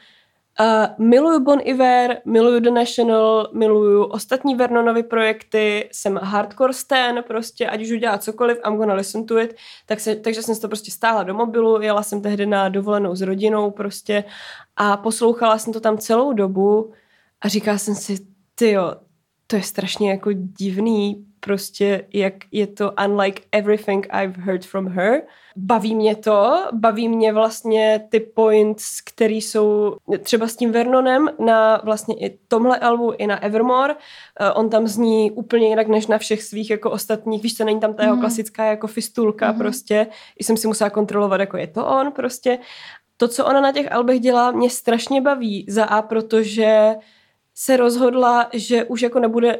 [0.59, 7.67] Uh, miluju Bon Iver, miluju The National, miluju ostatní Vernonovy projekty, jsem hardcore stan, prostě,
[7.67, 9.55] ať už udělá cokoliv, I'm gonna listen to it.
[9.85, 13.21] Tak se, takže jsem to prostě stála do mobilu, jela jsem tehdy na dovolenou s
[13.21, 14.23] rodinou prostě
[14.75, 16.93] a poslouchala jsem to tam celou dobu
[17.41, 18.17] a říkala jsem si,
[18.55, 18.95] tyjo,
[19.47, 25.21] to je strašně jako divný, prostě jak je to unlike everything I've heard from her.
[25.56, 31.82] Baví mě to, baví mě vlastně ty points, které jsou třeba s tím Vernonem na
[31.84, 33.93] vlastně i tomhle albu, i na Evermore.
[33.93, 33.99] Uh,
[34.56, 37.93] on tam zní úplně jinak než na všech svých jako ostatních, víš co, není tam
[37.93, 38.21] ta jeho Mhm.
[38.21, 39.60] klasická jako fistulka Mhm.
[39.60, 40.08] prostě.
[40.39, 42.60] I jsem si musela kontrolovat, jako je to on prostě.
[43.17, 45.65] To, co ona na těch albech dělá, mě strašně baví.
[45.69, 46.95] Za A, protože
[47.55, 49.59] se rozhodla, že už jako nebude,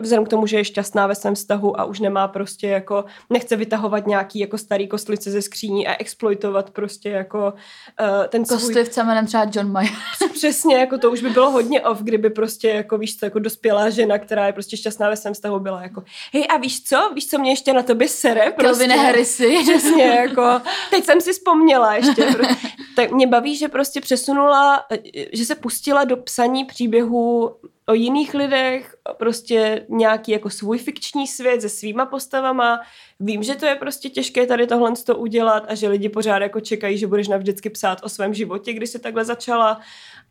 [0.00, 3.56] vzhledem k tomu, že je šťastná ve svém vztahu a už nemá prostě jako, nechce
[3.56, 7.52] vytahovat nějaký jako starý kostlice ze skříní a exploitovat prostě jako
[8.00, 9.92] uh, ten svůj Kostlivce jménem třeba John Mayer.
[10.32, 13.90] Přesně, jako to už by bylo hodně off, kdyby prostě jako víš co, jako dospělá
[13.90, 17.26] žena, která je prostě šťastná ve svém vztahu, byla jako hej a víš co, víš
[17.26, 18.52] co mě ještě na tobě sere?
[18.52, 18.86] Prostě.
[18.86, 19.58] Harrisy.
[19.62, 22.26] Přesně, jako, teď jsem si vzpomněla ještě.
[22.96, 24.84] Tak mě baví, že prostě přesunula,
[25.32, 26.64] že se pustila do psaní
[27.86, 32.80] o jiných lidech, prostě nějaký jako svůj fikční svět se svýma postavama.
[33.20, 36.60] Vím, že to je prostě těžké tady tohle to udělat a že lidi pořád jako
[36.60, 39.80] čekají, že budeš navždycky psát o svém životě, když jsi takhle začala.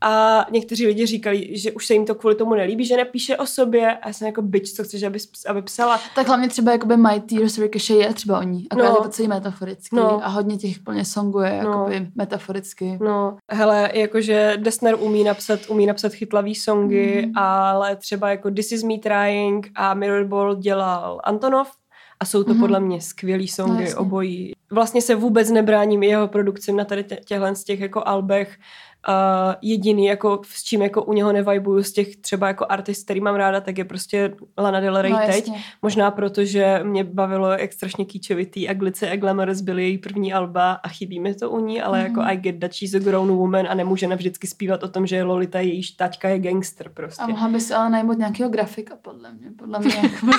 [0.02, 3.46] A někteří lidi říkali, že už se jim to kvůli tomu nelíbí, že nepíše o
[3.46, 3.98] sobě.
[3.98, 6.00] A já jsem jako bitch, co chceš, aby, aby psala.
[6.16, 8.68] Tak hlavně třeba jakoby My Tears Ricochet je třeba o ní.
[8.70, 9.04] Akorát No.
[9.04, 9.96] to celý metaforický.
[9.96, 10.26] No.
[10.26, 11.70] A hodně těch plně songů je No.
[11.70, 12.98] jakoby metaforicky.
[13.02, 17.38] No, hele, jakože Desner umí napsat, umí napsat chytlavý songy, Mm.
[17.38, 21.72] ale třeba jako This is me trying a Mirrorball dělal Antonov
[22.20, 22.60] a jsou to Mhm.
[22.60, 24.54] podle mě skvělý songy, No, obojí.
[24.72, 28.58] Vlastně se vůbec nebráním jeho produkcím na tady tě- těchhle z těch jako albech.
[29.10, 29.14] Uh,
[29.62, 33.36] jediný, jako, s čím jako u něho nevajbuju z těch třeba jako artist, který mám
[33.36, 35.48] ráda, tak je prostě Lana Del Rey No, teď.
[35.48, 35.64] jasně.
[35.82, 40.34] Možná proto, že mě bavilo, jak strašně kýčovitý a Glice a Glamorous byly její první
[40.34, 42.08] alba a chybí mi to u ní, ale Mhm.
[42.08, 45.24] jako I get that she's a grown woman a nemůže navždycky zpívat o tom, že
[45.24, 47.24] Lolita jejíž taťka je gangster prostě.
[47.24, 49.48] A mohla by si ale najmout nějakého grafika, podle mě.
[49.60, 50.32] Podle mě jakoby...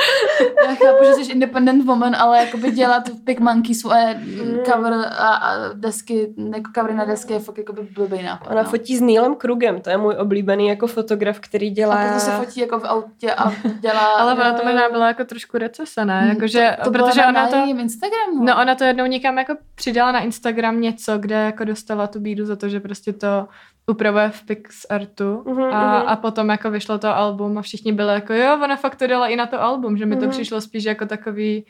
[0.66, 4.58] Já chápu, že jsi independent woman, ale jakoby dělat v Big Monkey svoje Mm.
[4.64, 8.50] cover a, a desky, jako covery na desky je fakt jakoby blbý nápad.
[8.50, 8.68] Ona no.
[8.68, 11.94] fotí s Neilem Krugem, to je můj oblíbený jako fotograf, který dělá...
[11.94, 14.14] A proto se fotí jako v autě a dělá...
[14.18, 16.22] Ale ona to možná byla jako trošku recese, ne?
[16.22, 17.56] Mm, Jakože, to, to bylo protože na, ona na to...
[17.80, 18.44] Instagramu.
[18.44, 22.44] No ona to jednou někam jako přidala na Instagram něco, kde jako dostala tu bídu
[22.44, 23.48] za to, že prostě to
[23.90, 26.08] upravuje v PixArtu Mhm, a, mhm.
[26.08, 29.26] a potom jako vyšlo to album a všichni byli jako jo, ona fakt to dala
[29.28, 30.30] i na to album, že mi to Mhm.
[30.30, 31.66] přišlo spíš jako takový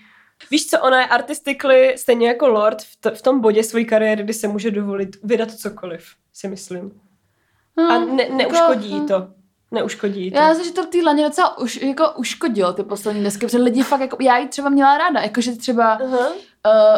[0.50, 4.22] Víš co, ona je artistically stejně jako Lord v, t- v tom bodě své kariéry,
[4.24, 6.90] kdy se může dovolit vydat cokoliv, si myslím.
[7.76, 9.28] no, A ne, neuškodí jí jako- to.
[9.70, 10.36] Neuškodí jí to.
[10.38, 13.82] Já myslím, že to té Laně docela už, jako uškodilo ty poslední desky, protože lidi
[13.82, 16.28] fakt, jako, já ji třeba měla ráda, jakože třeba Aha.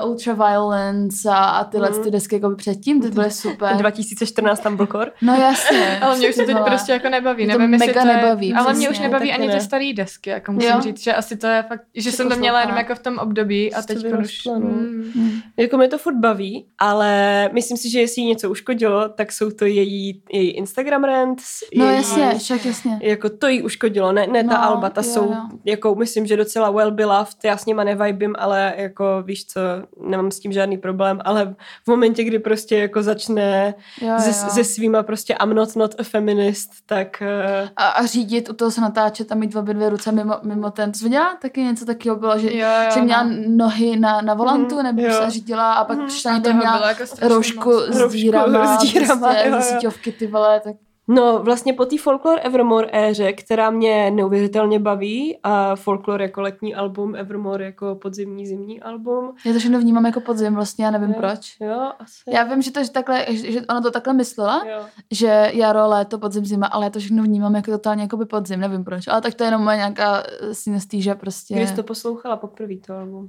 [0.03, 2.03] Uh, Ultraviolence a, a tyhle Mhm.
[2.03, 3.77] ty desky jako předtím, ty byly super.
[3.77, 5.13] 2014 tam byl kor.
[5.23, 5.99] No jasně.
[6.03, 7.45] Ale mě už se teď prostě jako nebaví.
[7.45, 9.55] Mě to Nevím, mega to je, nebaví, Ale mě už přesně, nebaví ani ne.
[9.55, 10.81] ty staré desky, jako musím Jo.
[10.81, 13.19] říct, že asi to je fakt, že Se jsem to měla jenom jako v tom
[13.19, 14.45] období a to teď už...
[14.45, 14.55] no.
[14.55, 15.13] Mm.
[15.15, 15.41] Hm.
[15.57, 19.51] Jako mě to furt baví, ale myslím si, že jestli jí něco uškodilo, tak jsou
[19.51, 21.45] to její, její Instagram rants.
[21.77, 22.99] No její, jasně, však jasně.
[23.03, 25.37] Jako to jí uškodilo, ne, ne ta No, alba, ta jo, jsou, jo.
[25.65, 29.61] jako myslím, že docela well beloved, já s nima nevibím, ale jako víš co,
[30.09, 34.51] nemám s tím žádný problém, ale v momentě, kdy prostě jako začne Jo, se, jo.
[34.51, 37.23] se svýma prostě I'm not not a feminist, tak
[37.63, 40.71] uh, A, a řídit, u toho se natáčet a mít obě dvě ruce mimo, mimo
[40.71, 40.93] ten.
[40.93, 41.37] To jsi viděla?
[41.43, 43.31] Taky něco takového bylo, že, Jo, jo, že měla no.
[43.49, 45.15] nohy na, na volantu, Mhm, nebo jo.
[45.25, 46.07] se řídila a pak Mhm.
[46.07, 48.11] přišla toho měla jako moc.
[48.11, 50.13] s dírama, s dírama, prostě, jo, jo.
[50.19, 50.77] ty vole, tak
[51.09, 56.75] No, vlastně po té Folklore Evermore éře, která mě neuvěřitelně baví, a Folklore jako letní
[56.75, 59.35] album, Evermore jako podzimní zimní album.
[59.47, 61.15] já to všechno vnímám jako podzim, vlastně já nevím Jo.
[61.19, 61.57] proč.
[61.61, 62.15] Jo, asi.
[62.33, 64.83] Já vím, že to že takhle, že ona to takhle myslela, Jo.
[65.11, 68.61] že jaro, léto, podzim, zima, ale já to všechno vnímám jako totálně jako by podzim,
[68.61, 69.09] nevím proč.
[69.09, 71.55] Ale tak to je jenom moje nějaká eh, synestýže prostě.
[71.55, 73.29] Kdy jsi to poslouchala poprvé to album?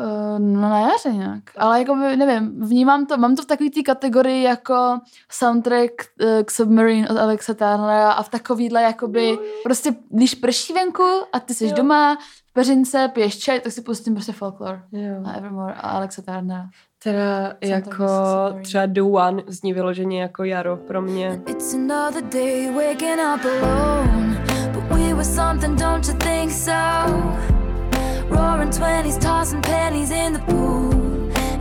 [0.00, 1.42] Uh, no na jaře nějak.
[1.58, 4.98] Ale jako by, nevím, vnímám to, mám to v takové té kategorii jako
[5.32, 5.90] soundtrack
[6.22, 11.40] uh, k Submarine od Alexa Turnera a v takovýhle jakoby, prostě když prší venku a
[11.40, 11.72] ty jsi Jo.
[11.76, 12.16] doma
[12.50, 15.14] v peřince, piješ čaj, tak si pustím prostě folklore Jo.
[15.24, 16.66] a Evermore a Alexa Turnera.
[17.02, 18.62] Teda Jsem jako Submarine.
[18.62, 21.40] třeba The One zní vyloženě jako jaro pro mě.
[21.46, 24.44] It's another day waking up alone.
[24.72, 27.55] But we were something, don't you think so?
[28.28, 30.92] Roaring 20s, tossing pennies in the pool.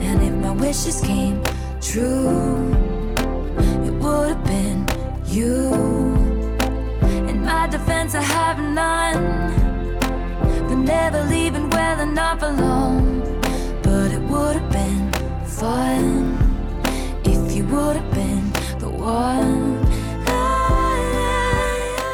[0.08, 1.42] And if my wishes came
[1.82, 2.74] true,
[3.88, 4.88] it would have been
[5.26, 5.74] you.
[7.30, 9.22] In my defense, I have none.
[10.68, 13.40] But never leaving well enough alone.
[13.84, 15.12] But it would have been
[15.46, 16.38] fun
[17.24, 19.75] if you would have been the one.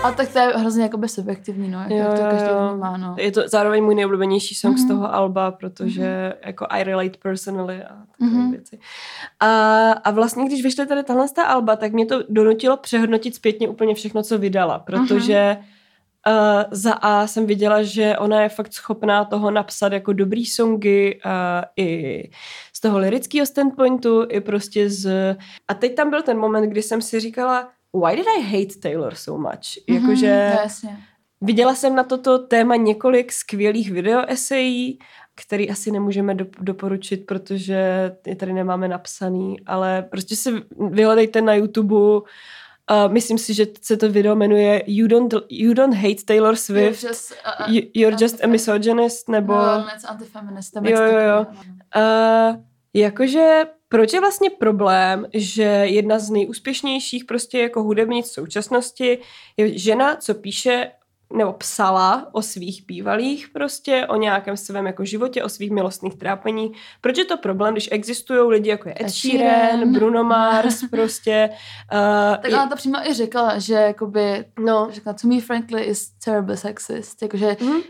[0.03, 3.15] A tak to je hrozně jakoby subjektivní, no, jak, jak to každý vnímá, no.
[3.19, 4.85] Je to zároveň můj nejoblíbenější song Mhm.
[4.85, 8.51] z toho alba, protože jako I relate personally a takové Mhm.
[8.51, 8.79] věci.
[9.39, 13.35] A, a vlastně, když vyšly tady tahle z té alba, tak mě to donutilo přehodnotit
[13.35, 15.57] zpětně úplně všechno, co vydala, protože
[16.27, 16.33] uh,
[16.71, 21.31] za A jsem viděla, že ona je fakt schopná toho napsat jako dobrý songy uh,
[21.77, 22.29] i
[22.73, 25.35] z toho lirického standpointu, i prostě z...
[25.67, 29.15] A teď tam byl ten moment, kdy jsem si říkala, why did I hate Taylor
[29.15, 29.77] so much?
[29.89, 30.25] Mhm, Jakože...
[30.63, 30.97] jasně.
[31.43, 34.99] Viděla jsem na toto téma několik skvělých videoesejí,
[35.36, 40.51] který asi nemůžeme do, doporučit, protože je tady nemáme napsaný, ale prostě si
[40.89, 41.95] vyhledejte na YouTube.
[41.95, 42.23] Uh,
[43.08, 47.10] myslím si, že se to video jmenuje You Don't, you don't Hate Taylor Swift, You're
[47.13, 49.54] just, uh, You- You're Just a Misogynist, nebo...
[49.54, 50.75] No, antifeminist.
[50.75, 51.45] Jo, jo, jo.
[51.95, 52.62] Uh,
[52.93, 59.17] jakože proč je vlastně problém, že jedna z nejúspěšnějších prostě jako hudebnic v současnosti
[59.58, 60.91] je žena, co píše
[61.34, 66.71] nebo psala o svých bývalých prostě, o nějakém svém jako životě, o svých milostných trápení.
[67.01, 69.93] Proč je to problém, když existují lidi jako je Ed Sheeran.
[69.93, 71.49] Bruno Mars prostě.
[71.93, 74.88] Uh, Tak ona to přímo i řekla, že jakoby, No.
[74.91, 77.82] řekla, to me frankly is terribly sexist, jakože Mhm.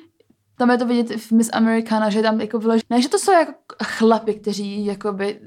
[0.62, 3.32] Tam je to vidět v Miss Americana, že tam jako vyloženě, ne, že to jsou
[3.32, 3.52] jako
[3.84, 5.40] chlapy, kteří jakoby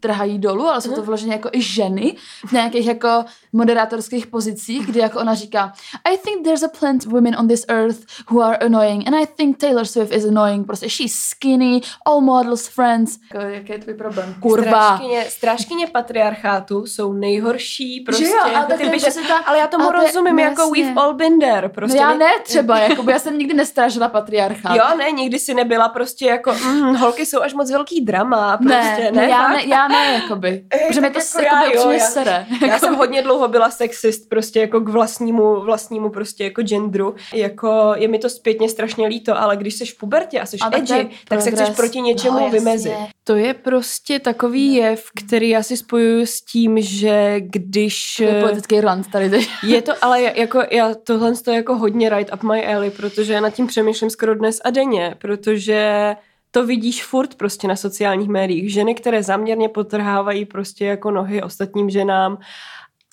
[0.00, 5.00] trhají dolů, ale jsou to vyloženě jako i ženy v nějakých jako moderátorských pozicích, kdy
[5.00, 5.72] jako ona říká
[6.04, 7.98] I think there's a plenty of women on this earth
[8.30, 12.68] who are annoying and I think Taylor Swift is annoying, prostě she's skinny, all models
[12.68, 13.18] friends.
[13.34, 14.34] Jako, jaký je tvůj problém?
[14.40, 14.96] Kurva.
[14.96, 18.24] Strážkyně, strážkyně patriarchátu jsou nejhorší prostě.
[18.26, 20.92] jo, ale jako ty běže- přesně ta- ale já tomu ale rozumím, no jako we've
[20.96, 21.68] all been there.
[21.68, 24.08] Prostě no já my- ne třeba, jako já jsem nikdy nestrážila
[24.54, 24.90] patriarchát.
[24.92, 29.02] Jo, ne, nikdy si nebyla prostě jako, mm, holky jsou až moc velký drama, prostě,
[29.02, 30.64] ne, ne, já ne, já ne, jakoby.
[30.88, 32.46] Protože mi to tak jako jako já, jakoby jo, já- sere.
[32.66, 37.14] Já jsem hodně dlouho byla sexist prostě jako k vlastnímu, vlastnímu prostě jako genderu.
[37.34, 41.10] Jako je mi to zpětně strašně líto, ale když jsi v pubertě a jsi edgy,
[41.28, 42.92] tak se chceš proti něčemu No, vymezit.
[43.24, 48.16] To je prostě takový jev, který já si spojuju s tím, že když...
[48.16, 49.48] To je politický rant tady teď.
[49.62, 53.40] Je to, ale jako já tohle to jako hodně right up my alley, protože já
[53.40, 56.16] nad tím přemýšlím skoro dnes a denně, protože
[56.50, 58.72] to vidíš furt prostě na sociálních médiích.
[58.72, 62.38] Ženy, které zaměrně potrhávají prostě jako nohy ostatním ženám.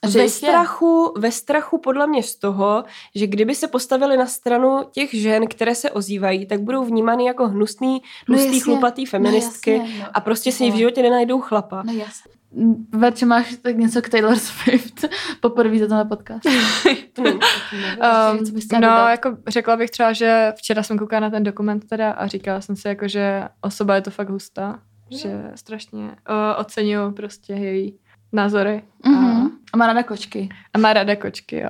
[0.07, 2.83] Že Ve strachu, ve strachu podle mě z toho,
[3.15, 7.47] že kdyby se postavili na stranu těch žen, které se ozývají, tak budou vnímány jako
[7.47, 8.61] hnusný, No tlustý, jasně.
[8.61, 10.05] chlupatý feministky No jasně, no.
[10.13, 10.77] a prostě si v Vole.
[10.77, 11.83] životě nenajdou chlapa.
[11.85, 12.31] No jasně.
[12.91, 15.05] Verče, máš tak něco k Taylor Swift?
[15.41, 16.45] Poprvé za na podcast.
[17.19, 19.09] Um, co bys chtěla no, dodat?
[19.11, 22.75] jako řekla bych třeba, že včera jsem koukala na ten dokument teda a říkala jsem
[22.75, 26.11] si jako, že osoba je to fakt hustá, že strašně uh,
[26.57, 27.99] oceňuju prostě její
[28.33, 29.49] názory Mhm.
[29.73, 30.49] A má ráda kočky.
[30.51, 31.69] a, a má ráda kočky, jo.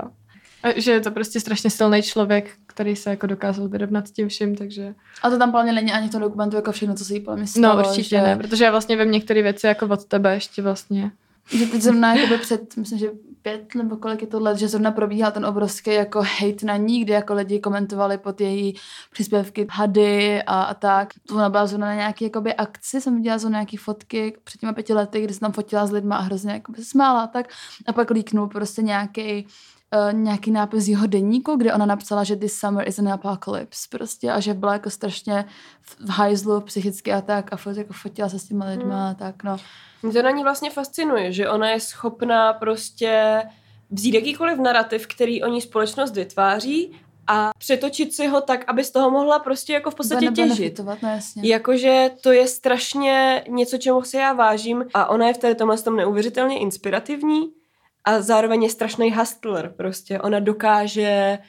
[0.63, 4.29] A že je to prostě strašně silný člověk, který se jako dokázal vyrovnat s tím
[4.29, 7.13] vším, takže A to tam plně není ani v tom dokumentu jako všechno, co se
[7.13, 10.05] jí podle mě no určitě že, ne, protože já vlastně vím některé věci jako od
[10.05, 11.11] tebe ještě vlastně.
[11.51, 13.09] Že teď zrovna jakoby před, myslím, že
[13.41, 17.01] pět nebo kolik je to let, že zrovna probíhal ten obrovský jako hate na ní,
[17.01, 18.75] kdy jako lidi komentovali pod její
[19.11, 21.09] příspěvky hady a, a tak.
[21.27, 24.73] To ona byla zrovna na nějaký jakoby akci, jsem viděla zrovna nějaký fotky před těma
[24.73, 27.47] pěti lety, kdy se tam fotila s lidma a hrozně jako se smála a tak.
[27.87, 29.47] A pak líknul prostě nějaký
[29.95, 33.87] Uh, nějaký nápis z jeho deníku, kde ona napsala, že this summer is an apocalypse
[33.89, 35.45] prostě a že byla jako strašně
[35.81, 39.43] v hajzlu psychicky a tak a fot, jako fotila se s těma lidma a tak
[39.43, 39.57] no.
[40.03, 43.43] Mě to na ní vlastně fascinuje, že ona je schopná prostě
[43.89, 46.91] vzít jakýkoliv narrativ, který o ní společnost vytváří
[47.27, 50.79] a přetočit si ho tak, aby z toho mohla prostě jako v podstatě těžit.
[50.79, 51.49] no jasně.
[51.49, 55.77] Jakože to je strašně něco, čemu se já vážím a ona je v té tomhle
[55.77, 57.58] tom neuvěřitelně inspirativní
[58.05, 60.19] a zároveň je strašný hustler prostě.
[60.19, 61.39] Ona dokáže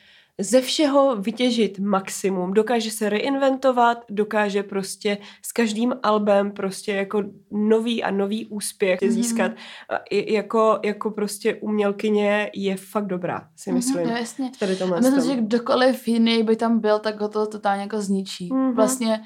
[0.43, 8.03] ze všeho vytěžit maximum, dokáže se reinventovat, dokáže prostě s každým albem prostě jako nový
[8.03, 9.11] a nový úspěch Mhm.
[9.11, 9.53] získat.
[9.89, 14.07] A i- jako, jako prostě umělkyně je fakt dobrá, si myslím.
[14.07, 14.51] No jasně.
[14.59, 18.49] Tady A myslím, že kdokoliv jiný by tam byl, tak ho to totálně jako zničí.
[18.53, 18.75] Mhm.
[18.75, 19.21] Vlastně,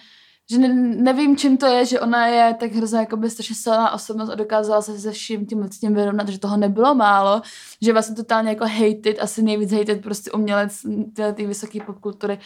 [0.50, 3.92] že ne, nevím, čím to je, že ona je tak hrozně jako by strašně silná
[3.92, 7.42] osobnost a dokázala se se vším tím, s tím vyrovnat, že toho nebylo málo,
[7.82, 10.72] že vlastně totálně jako hated, asi nejvíc hated prostě umělec
[11.16, 12.38] té, té vysoké popkultury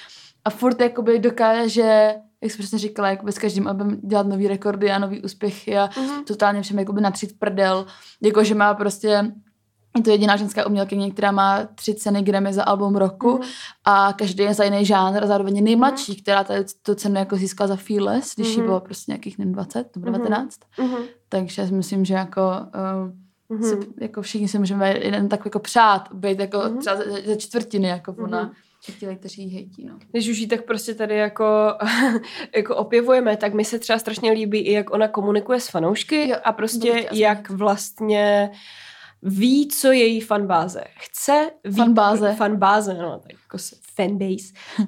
[0.44, 4.90] a furt jakoby dokáže, jak jsem přesně říkala, jakoby s každým albem dělat nový rekordy
[4.90, 6.24] a nový úspěchy a Mhm.
[6.24, 7.86] totálně všem jakoby natřít prdel,
[8.22, 9.32] jako že má prostě
[9.98, 13.48] je to jediná ženská umělkyně, která má tři ceny Grammy za album roku Mhm.
[13.84, 17.36] a každý je za jiný žánr a zároveň je nejmladší, která tady tu cenu jako
[17.36, 18.66] získala za Fearless, když jí Mhm.
[18.66, 20.12] bylo prostě nějakých nevím, 20 nebo Mhm.
[20.12, 20.60] 19.
[20.78, 20.96] Mhm.
[21.28, 22.40] Takže si myslím, že jako,
[23.50, 23.62] uh, Mhm.
[23.68, 26.78] si, jako všichni si můžeme jeden tak jako přát, být jako Mhm.
[26.78, 28.42] třeba ze, ze čtvrtiny jako ona.
[28.42, 28.52] Mhm.
[29.00, 29.98] Ti, kteří jí hejtí, no.
[30.10, 31.44] Když už jí tak prostě tady jako,
[32.56, 36.36] jako opěvujeme, tak mi se třeba strašně líbí i jak ona komunikuje s fanoušky Jo,
[36.44, 38.50] a prostě jak vlastně
[39.22, 40.84] ví, co je její fanbáze.
[40.96, 42.34] Chce ví, Fanbáze.
[42.34, 44.52] Fanbáze, no, tak jako s- fanbase.
[44.78, 44.84] Uh,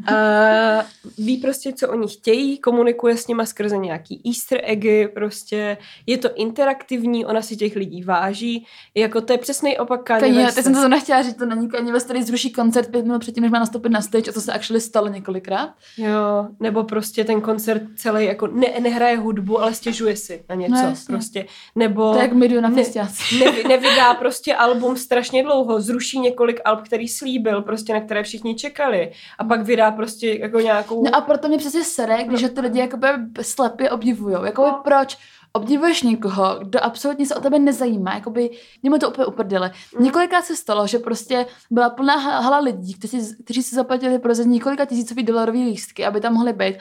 [1.26, 6.28] ví prostě, co oni chtějí, komunikuje s nima skrze nějaký easter eggy, prostě je to
[6.34, 8.66] interaktivní, ona si těch lidí váží.
[8.94, 10.54] Jako to je přesný opak Kanye Kanye, Westa.
[10.62, 13.42] teď jsem to nechtěla říct, to není Kanye West, který zruší koncert pět minut předtím,
[13.42, 15.70] než má nastoupit na stage a to se actually stalo několikrát.
[15.98, 20.74] Jo, nebo prostě ten koncert celý jako ne, nehraje hudbu, ale stěžuje si na něco
[20.74, 21.12] No, jasně.
[21.14, 21.46] prostě.
[21.74, 22.82] Nebo To je jak na ne-
[23.38, 28.54] nevy, nevydá prostě album strašně dlouho, zruší několik alb, který slíbil, prostě na které všichni
[28.54, 28.99] čekali
[29.38, 31.04] a pak vydá prostě jako nějakou...
[31.04, 33.06] No a proto mě přesně sere, když ho ty lidi jakoby
[33.42, 34.44] slepě obdivujou.
[34.44, 34.80] Jakoby No.
[34.84, 35.18] proč?
[35.52, 38.50] obdivuješ někoho, kdo absolutně se o tebe nezajímá, jakoby,
[38.82, 39.72] mě mu to úplně uprdele.
[40.00, 44.34] Několikrát se stalo, že prostě byla plná ha- hala lidí, kteří, kteří si zaplatili pro
[44.34, 46.76] za několika tisícový dolarový lístky, aby tam mohli být.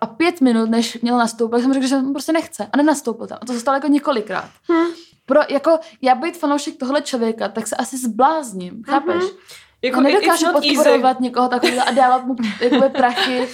[0.00, 2.66] A pět minut, než měl nastoupit, jsem řekl, že on prostě nechce.
[2.72, 3.38] A nenastoupil tam.
[3.42, 4.50] A to se stalo jako několikrát.
[5.26, 9.14] Pro, jako, já být fanoušek tohle člověka, tak se asi zblázním, chápeš?
[9.22, 9.36] Jako,
[9.84, 13.48] Jako it's nedokážu podporovat někoho takového a dávat mu jakoby prachy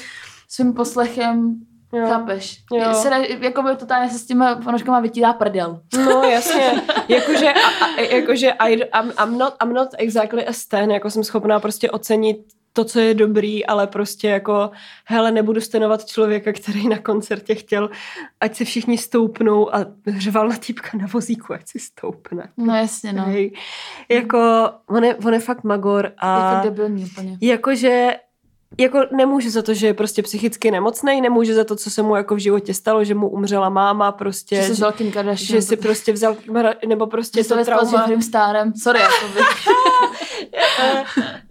[0.48, 1.54] svým poslechem,
[1.92, 2.06] Jo.
[2.08, 2.56] chápeš?
[2.72, 2.94] Jo.
[2.94, 5.80] Se, ne- jakoby totálně se s těma fanouškama vytírá prdel.
[6.04, 10.90] No jasně, jakože, a, a, jakože I, I'm, I'm, not, I'm not exactly a stan,
[10.90, 12.36] jako jsem schopná prostě ocenit
[12.72, 14.70] to, co je dobrý, ale prostě jako,
[15.04, 17.90] hele, nebudu stenovat člověka, který na koncertě chtěl,
[18.40, 19.86] ať se všichni stoupnou a
[20.18, 22.48] řval na týpka na vozíku, ať si stoupne.
[22.56, 23.22] No jasně, no.
[23.24, 23.52] Hej.
[24.08, 27.38] Jako, on je, on je fakt magor Je a fakt debilní úplně.
[27.40, 28.10] jakože
[28.78, 32.16] jako nemůže za to, že je prostě psychicky nemocný, nemůže za to, co se mu
[32.16, 35.60] jako v životě stalo, že mu umřela máma, prostě, Že že, vzal Kim Kardashian.
[35.60, 36.36] že si prostě vzal,
[36.86, 37.98] nebo prostě že to trauma.
[38.00, 38.72] Jeffrey Starem.
[38.74, 39.40] Sorry, jakoby.
[40.72, 41.04] Eh,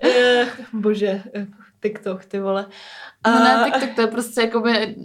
[0.04, 1.48] eh, Bože, eh,
[1.84, 2.66] TikTok, ty vole.
[3.24, 4.96] A, No ne, TikTok to je prostě jakoby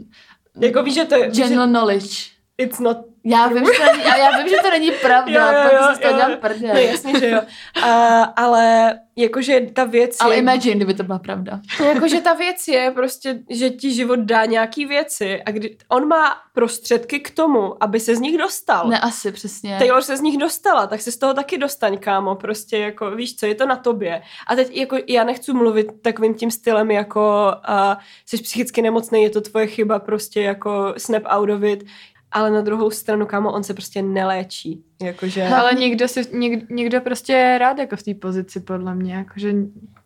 [0.60, 2.30] Jako víš, že to je, že general knowledge.
[2.58, 5.70] it's not Já vím, že to není, já vím, že to není pravda, Jo, jo,
[5.72, 6.16] jo, jo.
[6.16, 6.74] dělám prdel.
[6.74, 7.40] No jasně, že jo.
[7.82, 10.38] A, ale jakože ta věc Ale je...
[10.38, 11.60] imagine, kdyby to byla pravda.
[11.84, 16.36] Jakože ta věc je prostě, že ti život dá nějaký věci a kdy on má
[16.54, 18.88] prostředky k tomu, aby se z nich dostal.
[18.88, 19.76] Ne, asi, přesně.
[19.78, 23.36] Taylor se z nich dostala, tak se z toho taky dostaň, kámo, prostě jako, víš
[23.36, 24.22] co, je to na tobě.
[24.46, 27.94] A teď jako já nechci mluvit takovým tím stylem jako uh,
[28.26, 31.84] jsi psychicky nemocný, je to tvoje chyba, prostě jako snap out of it,
[32.35, 37.01] ale na druhou stranu, kámo, on se prostě neléčí, jakože Ale někdo, si, něk, někdo
[37.01, 39.14] prostě je rád jako v té pozici, podle mě.
[39.14, 39.55] Jakože,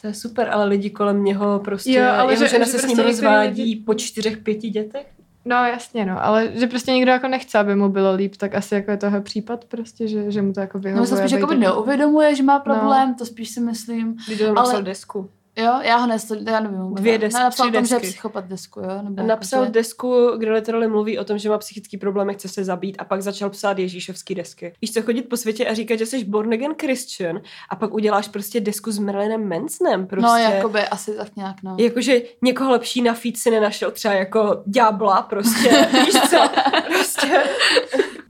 [0.00, 2.78] to je super, ale lidi kolem něho prostě, Jo, ale jeho že- žena že se
[2.78, 5.06] s prostě ním některý rozvádí lidi- po čtyřech, pěti dětech.
[5.44, 8.74] no jasně, no, ale že prostě někdo jako nechce, aby mu bylo líp, tak asi
[8.74, 11.00] jako je toho případ prostě, že, že mu to jako vyhovuje.
[11.00, 14.16] No, se spíš jako- neuvědomuje, že má problém, to spíš si myslím.
[14.26, 15.30] Když Ale- desku.
[15.58, 16.78] Jo, já ho nesl, já nevím.
[16.78, 17.00] vůbec.
[17.02, 18.12] Dvě desky, Napsal tři tom, že je desky.
[18.12, 19.02] psychopat desku, jo?
[19.02, 22.48] Nebo Napsal jako, že- desku, kde literally mluví o tom, že má psychický problémy, chce
[22.48, 24.72] se zabít a pak začal psát Ježíšovský desky.
[24.82, 27.40] Víš co, chodit po světě a říkat, že jsi born again Christian
[27.70, 30.26] a pak uděláš prostě desku s Marilyn Mansonem prostě.
[30.26, 31.76] No, jakoby asi tak nějak, no.
[31.78, 36.36] Jakože někoho lepší na feed si nenašel, třeba jako ďábla prostě, víš co,
[36.86, 37.42] prostě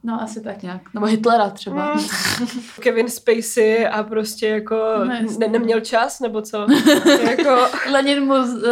[0.08, 0.94] No, asi tak nějak.
[0.94, 1.94] Nebo Hitlera třeba.
[1.94, 2.00] Mm.
[2.80, 5.38] Kevin Spacey a prostě jako No, jasně.
[5.38, 6.66] ne, neměl čas, nebo co,
[7.30, 8.64] jako Lenin mu z,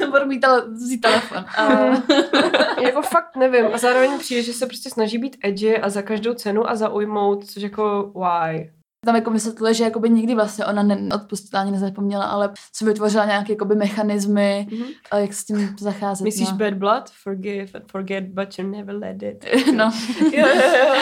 [0.00, 1.44] uh, odmítal vzít telefon.
[1.56, 1.68] A,
[2.80, 3.66] jako fakt nevím.
[3.74, 7.44] A zároveň přijde, že se prostě snaží být edgy a za každou cenu a zaujmout,
[7.50, 8.70] což jako why.
[9.04, 13.52] Tam jako vysvětluje, že jakoby nikdy vlastně ona neodpustila ani nezapomněla, ale si vytvořila nějaké
[13.52, 14.84] jakoby mechanismy, Mhm.
[15.10, 16.24] a jak s tím zacházet.
[16.24, 16.56] Myslíš no.
[16.56, 17.10] bad blood?
[17.22, 19.44] Forgive and forget, but you never let it.
[19.76, 19.92] no.
[20.20, 20.94] jo, jo, jo.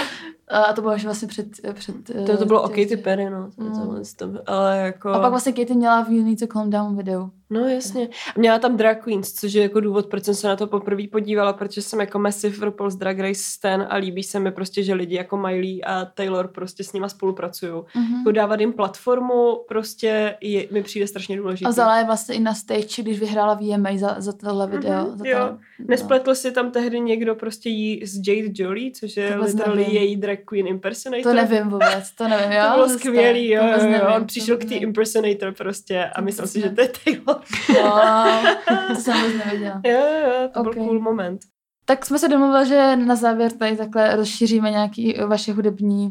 [0.49, 1.47] A to bylo až vlastně před...
[1.73, 1.95] před
[2.27, 3.51] To, to bylo o těch- Katy Perry, no.
[3.57, 4.03] To, Mm.
[4.17, 5.09] toho, ale jako...
[5.11, 7.31] A pak vlastně Katy měla v You Need to Calm Down videu.
[7.53, 8.09] No jasně.
[8.37, 11.03] A Měla tam Drag Queens, což je jako důvod, proč jsem se na to poprvé
[11.13, 14.95] podívala, protože jsem jako massive RuPaul's Drag Race stan a líbí se mi prostě, že
[14.95, 17.83] lidi jako Miley a Taylor prostě s nima spolupracují.
[17.95, 18.19] Mhm.
[18.19, 21.69] Jako dávat jim platformu prostě je, mi přijde strašně důležité.
[21.69, 25.07] A vzala je vlastně i na stage, když vyhrála VMA za, za tohle video.
[25.07, 25.39] Mhm, za jo.
[25.39, 29.95] tohle, Nespletl si tam tehdy někdo prostě jí s Jade Jolie, což je literally nevím.
[29.95, 31.23] její drag queen impersonator.
[31.23, 32.63] To nevím vůbec, to nevím, jo?
[32.69, 34.17] To bylo skvělý, jo, jo, jo.
[34.17, 37.42] On přišel k té impersonator prostě a myslel si, že to je Taylor.
[37.69, 39.81] Wow, to jsem vůbec nevěděla.
[39.85, 40.75] Jo, jo, to Ok.
[40.75, 41.41] byl cool moment.
[41.85, 46.11] Tak jsme se domluvili, že na závěr tady takhle rozšíříme nějaký vaše hudební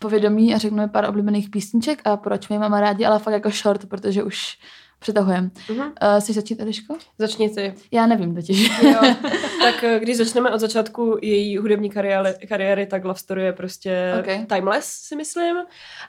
[0.00, 3.86] povědomí a řekneme pár oblíbených písniček a proč my máme rádi, ale fakt jako short,
[3.88, 4.58] protože už
[4.98, 5.50] přetahujeme.
[5.70, 5.80] Mhm.
[5.80, 6.96] Uh, chceš začít, Eliško?
[7.18, 7.74] Začni ty.
[7.92, 8.82] Já nevím totiž.
[8.82, 9.00] Jo.
[9.62, 14.12] tak eh, když začneme od začátku její hudební kariéry, kariéry tak Love Story je prostě
[14.20, 14.48] Ok.
[14.54, 15.56] timeless, si myslím.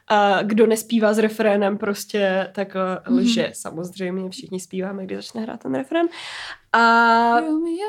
[0.08, 3.20] A kdo nespívá s refrénem prostě, tak eh, Mhm.
[3.20, 3.50] lže.
[3.54, 6.08] Samozřejmě všichni zpíváme, když začne hrát ten refrén.
[6.74, 7.40] A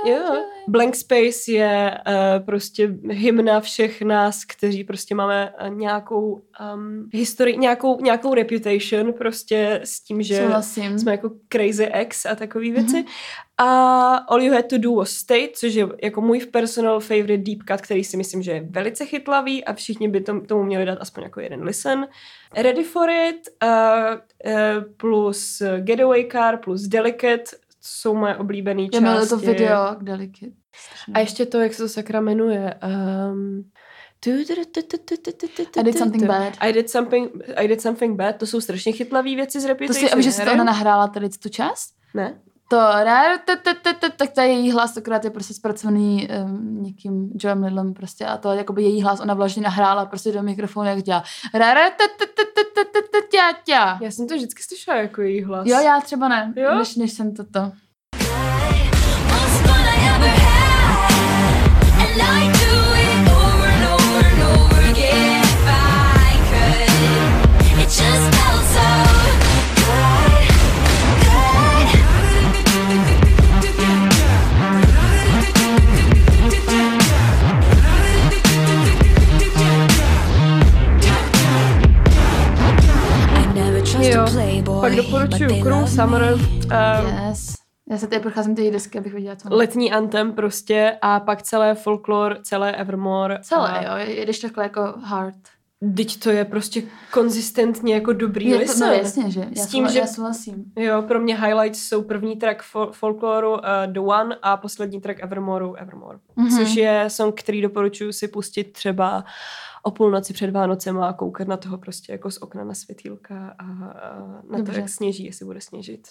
[0.07, 6.42] Jo, Blank Space je uh, prostě hymna všech nás, kteří prostě máme nějakou
[6.74, 10.88] um, historii, nějakou, nějakou reputation prostě s tím, že Souhlasím.
[10.97, 12.97] Jsme jako crazy ex a takové věci.
[12.97, 13.09] Mm-hmm.
[13.59, 17.59] A All You Had To Do Was Stay, což je jako můj personal favorite deep
[17.70, 20.99] cut, který si myslím, že je velice chytlavý a všichni by tom, tomu měli dát
[21.01, 22.09] aspoň jako jeden listen.
[22.57, 23.70] Ready for It uh,
[24.53, 24.53] uh,
[24.97, 27.45] plus Getaway Car plus Delicate
[27.80, 29.05] jsou moje oblíbené Já části.
[29.05, 30.53] miluji to video k Delicate.
[31.14, 32.74] A ještě to, jak se to sakra jmenuje.
[33.30, 33.70] Um,
[35.77, 36.57] i did something bad.
[36.61, 38.37] I did something, I did something bad.
[38.37, 40.11] To jsou strašně chytlavé věci z repetition.
[40.11, 41.95] To si, že jsi to ona nahrála tady tu část?
[42.14, 42.41] Ne.
[42.71, 42.77] To,
[44.16, 48.53] tak ta její hlas, akorát je prostě zpracovaný um, někým Joem Lidlem prostě a to
[48.53, 51.25] jakoby její hlas, ona vlažně nahrála prostě do mikrofonu, jak dělá.
[54.03, 55.66] Já jsem to vždycky slyšela jako její hlas.
[55.66, 57.73] Jo, já třeba ne, než, než jsem toto.
[85.47, 86.32] Cruel love Summer, me.
[86.34, 87.55] um, Yes.
[87.91, 91.74] Já se tady procházím ty desky, abych viděla, co letní antem prostě a pak celé
[91.74, 93.39] folklore, celé Evermore.
[93.43, 95.34] Celé, a jo, jedeš takhle jako hard.
[95.97, 99.41] Teď to je prostě konzistentně jako dobrý Je to, no jasně, že?
[99.57, 100.64] Já, S tím, že- já souhlasím.
[100.76, 105.18] Jo, pro mě highlights jsou první track fol- folkloru uh, The One a poslední track
[105.22, 106.18] Evermoreu Evermore.
[106.36, 106.49] Mhm.
[106.49, 106.59] Mm-hmm.
[106.59, 109.24] Což je song, který doporučuji si pustit třeba
[109.83, 113.64] o půlnoci před Vánocem a koukat na toho prostě jako z okna na světýlka a,
[113.64, 114.18] a
[114.51, 114.72] na Dobře.
[114.72, 116.09] to, jak sněží, jestli bude sněžit.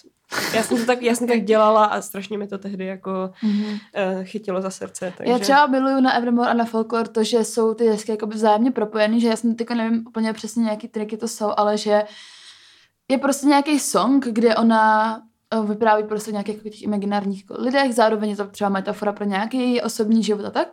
[0.54, 3.64] Já jsem to tak, já jsem tak dělala a strašně mi to tehdy jako Mhm.
[3.64, 3.78] uh,
[4.22, 5.12] chytilo za srdce.
[5.16, 5.32] Takže...
[5.32, 8.70] Já třeba miluju na Evermore a na Folklore to, že jsou ty desky jako vzájemně
[8.70, 12.02] propojený, že já jsem teďka nevím úplně přesně, jaký triky to jsou, ale že
[13.10, 15.16] je prostě nějaký song, kde ona
[15.54, 19.12] eh, vypráví prostě o nějakých jako těch imaginárních jako lidech, zároveň je to třeba metafora
[19.12, 20.68] pro nějaký její osobní život a tak.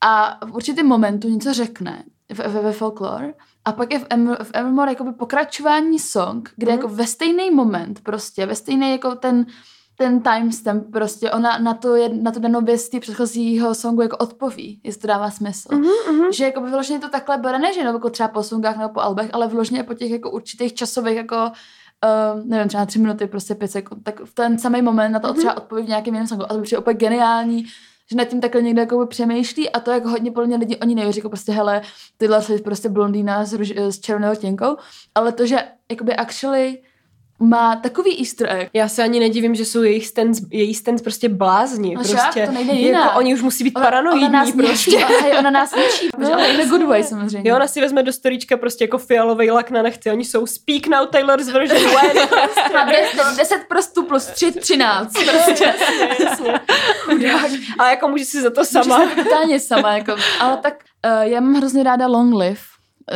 [0.00, 4.50] A v určitém momentu něco řekne ve, ve, folklore a pak je v, Em, v
[4.54, 6.78] Evermore jakoby pokračování song, kde Mhm.
[6.80, 9.46] jako ve stejný moment prostě, ve stejný jako ten
[9.96, 14.02] ten timestamp prostě, ona na, to, je, na tu danou věc z té předchozího songu
[14.02, 15.68] jako odpoví, jestli to dává smysl.
[15.72, 16.32] Mhm, mhm.
[16.32, 18.88] Že jako by vyloženě to takhle bere, ne, že jenom jako třeba po songách nebo
[18.94, 21.50] po albech, ale vyloženě po těch jako určitých časových jako
[22.34, 25.34] Uh, nevím, třeba tři minuty, prostě pět sekund, tak v ten samý moment na to
[25.34, 26.44] třeba odpoví v nějakém jiném songu.
[26.44, 27.66] A to přijde úplně geniální,
[28.12, 30.94] že nad tím takhle někdo jako přemýšlí a to jako hodně podle mě lidi, oni
[30.94, 31.82] nevěří, jako prostě hele,
[32.16, 34.76] tyhle jsou prostě blondýna s, s červenou těnkou,
[35.14, 35.58] ale to, že
[35.90, 36.78] jakoby actually
[37.42, 41.28] má takový easter egg, Já se ani nedivím, že jsou jejich stands, její stands prostě
[41.28, 41.94] blázni.
[41.94, 42.16] No prostě.
[42.16, 43.04] však, to nejde jinak.
[43.04, 44.26] Jako, oni už musí být ona, paranoidní.
[44.26, 44.90] ona nás prostě.
[44.96, 47.50] ničí, ona, ona nás ničí, no, ale in a good way samozřejmě.
[47.50, 50.10] Jo, ona si vezme do storíčka prostě jako fialový lak na nechty.
[50.10, 52.28] Oni jsou Speak Now Taylor's version when.
[52.72, 55.12] Má 10, 10 prostů plus 3, 13.
[55.12, 55.74] Prostě.
[56.24, 56.60] jasně.
[57.78, 58.98] Ale jako může si za to sama.
[58.98, 59.92] Může totálně sama.
[59.92, 60.74] Jako, ale tak
[61.06, 62.60] uh, já mám hrozně ráda Long Live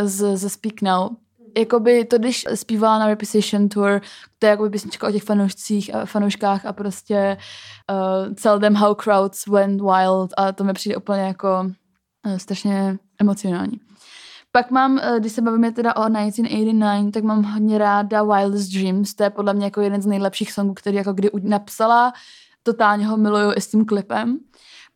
[0.03, 1.09] z, ze Speak Now.
[1.57, 4.00] Jakoby to, když zpívala na Reputation Tour,
[4.38, 7.36] to je jakoby písnička o těch fanoušcích a fanouškách a prostě
[7.90, 11.70] uh, tell them how crowds went wild a to mi přijde úplně jako
[12.26, 13.80] uh, strašně emocionální.
[14.57, 19.14] Pak mám, eh, když se bavíme teda o 1989, tak mám hodně ráda Wildest Dreams,
[19.14, 22.12] to je podle mě jako jeden z nejlepších songů, který jako kdy napsala,
[22.62, 24.38] totálně ho miluju i s tím klipem.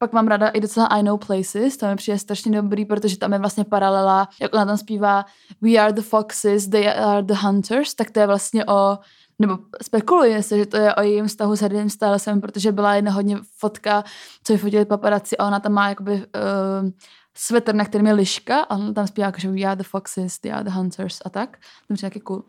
[0.02, 3.32] Pak mám ráda i docela I Know Places, to mi přijde strašně dobrý, protože tam
[3.32, 5.24] je vlastně paralela, jak ona tam zpívá
[5.60, 8.98] We are the foxes, they are the hunters, tak to je vlastně o,
[9.38, 13.12] nebo spekuluje se, že to je o jejím vztahu s Harrym Stylesem, protože byla jedna
[13.12, 14.04] hodně fotka,
[14.44, 16.90] co vyfotili paparazzi a ona tam má jakoby uh,
[17.34, 20.38] svetr, na kterém je liška a ona tam zpívá jako, že we are the foxes,
[20.38, 21.56] they are the hunters a tak.
[21.88, 22.42] To přijde taky cool.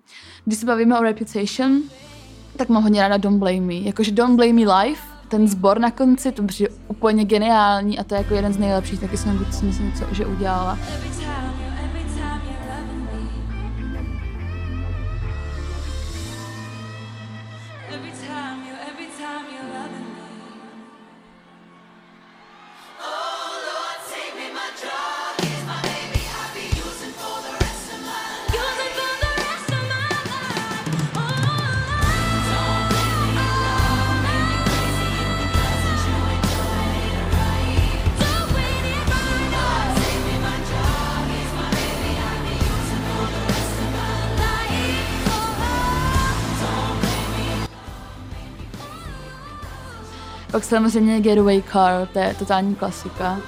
[0.45, 1.81] Když se bavíme o Reputation,
[2.57, 3.73] tak mám hodně ráda Don't Blame Me.
[3.73, 8.15] Jakože Don't Blame Me Live, ten sbor na konci, to přijde úplně geniální a to
[8.15, 9.23] je jako jeden z nejlepších taky co
[9.57, 10.77] si myslím, co, že udělala.
[50.61, 53.39] Pak samozřejmě Getaway Car, to je totální klasika.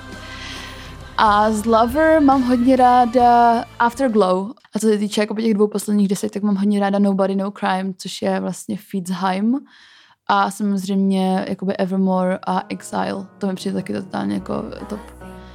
[1.17, 4.51] A z Lover mám hodně ráda Afterglow.
[4.75, 7.51] A co se týče jako těch dvou posledních desek, tak mám hodně ráda Nobody No
[7.51, 9.59] Crime, což je vlastně Feedsheim.
[10.27, 13.25] A samozřejmě jakoby Evermore a Exile.
[13.37, 14.99] To mi přijde taky totálně jako top.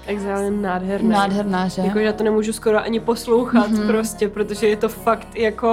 [0.07, 1.09] Exile je nádherný.
[1.09, 1.83] Nádherná, že?
[1.83, 3.81] Jako, já to nemůžu skoro ani poslouchat Mhm.
[3.81, 3.87] mm-hmm.
[3.87, 5.69] prostě, protože je to fakt jako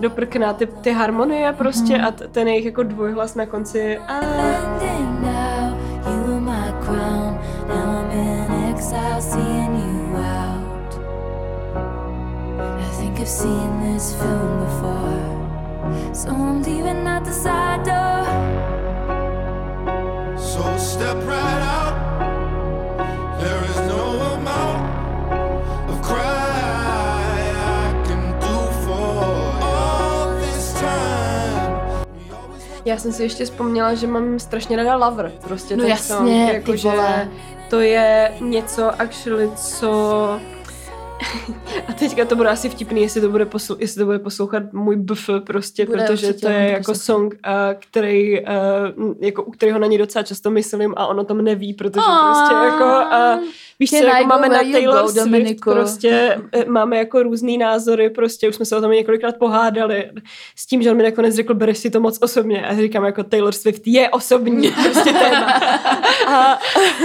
[0.00, 2.02] doprkná ty, ty harmonie prostě Mhm.
[2.02, 2.08] mm-hmm.
[2.08, 3.98] a t- ten jejich jako dvojhlas na konci.
[3.98, 4.20] A...
[4.20, 5.76] Ending now,
[6.06, 7.38] you were my crown.
[7.68, 11.00] Now I'm in exile, seeing you out.
[12.80, 18.26] I think I've seen this film before, so I'm leaving out the side door.
[20.78, 21.55] step right
[32.86, 35.32] Já jsem si ještě vzpomněla, že mám strašně ráda Lover.
[35.40, 37.28] Prostě No jasně, song, ty jako, že vole.
[37.70, 40.40] to je něco actually, co...
[41.88, 44.96] A teďka to bude asi vtipný, jestli to bude, posl- jestli to bude poslouchat můj
[44.96, 46.94] bf prostě, Bude protože to je jako poslouchá.
[46.94, 47.50] song, uh,
[47.90, 48.46] který, uh,
[49.20, 52.26] jako, u kterého na něj docela často myslím a on o tom neví, protože Aw.
[52.26, 52.84] prostě jako...
[52.84, 53.48] Uh,
[53.78, 55.70] Víš co, jako máme na Taylor go, Swift Dominiku?
[55.70, 60.10] prostě, eh, máme jako různý názory, prostě už jsme se o tom několikrát pohádali
[60.56, 63.04] s tím, že on mi nakonec řekl, bereš si to moc osobně a já říkám
[63.04, 65.52] jako Taylor Swift je osobní prostě téma.
[66.28, 66.58] A,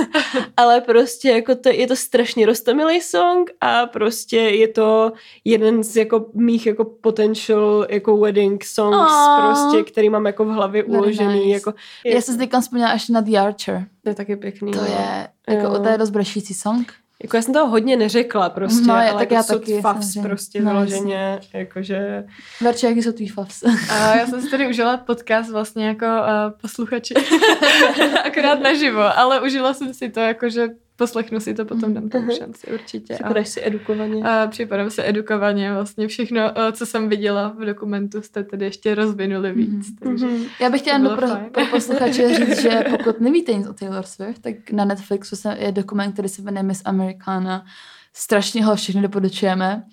[0.57, 4.00] ale prostě jako to, je to strašně rostomilý song a prostě
[4.37, 5.11] je to
[5.45, 9.41] jeden z jako mých jako potential jako wedding songs Aw.
[9.41, 11.33] prostě, který mám jako v hlavě Very uložený.
[11.39, 11.49] nice.
[11.49, 11.73] Jako,
[12.05, 13.85] je, Já jsem teďka vzpomněla až na The Archer.
[14.03, 14.71] to je taky pěkný.
[14.71, 14.85] To no.
[14.85, 15.79] je, jako, Jo.
[15.79, 16.93] to je dost brešící song.
[17.23, 20.29] Jako já jsem toho hodně neřekla prostě, No, ale tak jako já taky, favs samozřejmě.
[20.29, 22.23] prostě No, vyloženě, jakože...
[22.61, 23.63] Verče, jaký jsou tvý favs?
[23.91, 27.13] A já jsem si tady užila podcast vlastně jako uh, posluchači,
[28.25, 32.23] akorát naživo, ale užila jsem si to jako, že poslechnu si to, potom dám tomu
[32.25, 32.35] Mhm.
[32.35, 33.13] šanci určitě.
[33.13, 34.23] A, Připadáš si edukovaně.
[34.23, 38.95] a připadám se edukovaně, vlastně všechno, uh, co jsem viděla v dokumentu, jste tedy ještě
[38.95, 40.43] rozvinuli víc, takže Mhm.
[40.61, 41.45] Já bych chtěla jenom pro, fajn.
[41.53, 46.11] pro posluchače říct, že pokud nevíte nic o Taylor Swift, tak na Netflixu je dokument,
[46.13, 47.65] který se jmenuje Miss Americana.
[48.13, 49.83] Strašně ho všechny doporučujeme.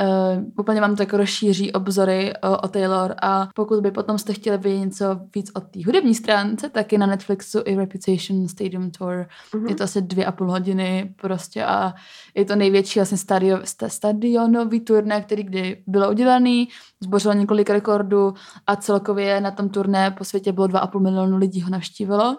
[0.00, 4.32] Uh, úplně vám to jako rozšíří obzory o, o Taylor a pokud by potom jste
[4.32, 8.90] chtěli vědět něco víc o té hudební stránce, tak je na Netflixu i Reputation Stadium
[8.90, 9.26] Tour.
[9.54, 9.66] Mhm.
[9.66, 11.94] Je to asi dvě a půl hodiny prostě a
[12.34, 16.68] je to největší vlastně stadio, sta, stadionový turné, který kdy bylo udělaný,
[17.00, 18.34] zbořilo několik rekordů
[18.66, 22.38] a celkově na tom turné po světě bylo 2,5 milionu lidí ho navštívilo.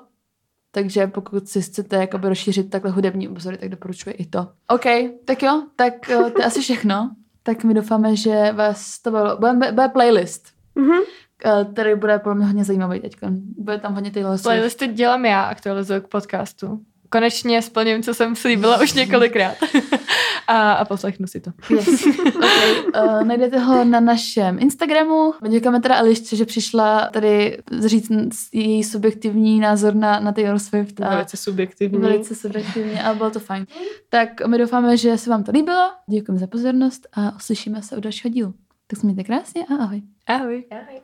[0.72, 4.47] Takže pokud si chcete jakoby rozšířit takhle hudební obzory, tak doporučuji i to.
[4.68, 4.86] OK,
[5.26, 7.12] tak jo, tak eh, to je asi všechno.
[7.49, 9.37] Tak my doufáme, že vás to bylo.
[9.37, 10.99] Bude, bude playlist, Mhm.
[11.45, 13.15] eh, který bude pro mě hodně zajímavý teď.
[13.57, 14.43] Bude tam hodně Swift.
[14.43, 16.79] playlisty dělám já, aktualizuju k podcastu.
[17.10, 19.55] Konečně splním, co jsem slíbila už několikrát.
[20.47, 21.51] a, a poslechnu si to.
[21.70, 22.05] Yes.
[22.38, 23.05] Okay.
[23.05, 25.34] Uh, najdete ho na našem Instagramu.
[25.49, 28.12] Děkujeme teda Elišce, že přišla tady říct
[28.53, 31.01] její subjektivní názor na, na Taylor Swift.
[31.01, 31.99] A Velice subjektivní.
[31.99, 33.66] velice subjektivně a bylo to fajn.
[34.10, 35.91] Tak my doufáme, že se vám to líbilo.
[36.10, 38.53] Děkujeme za pozornost a uslyšíme se u dalšího dílu.
[38.88, 40.01] Tak se mějte krásně a ahoj.
[40.28, 40.64] Ahoj.
[40.72, 41.01] Ahoj.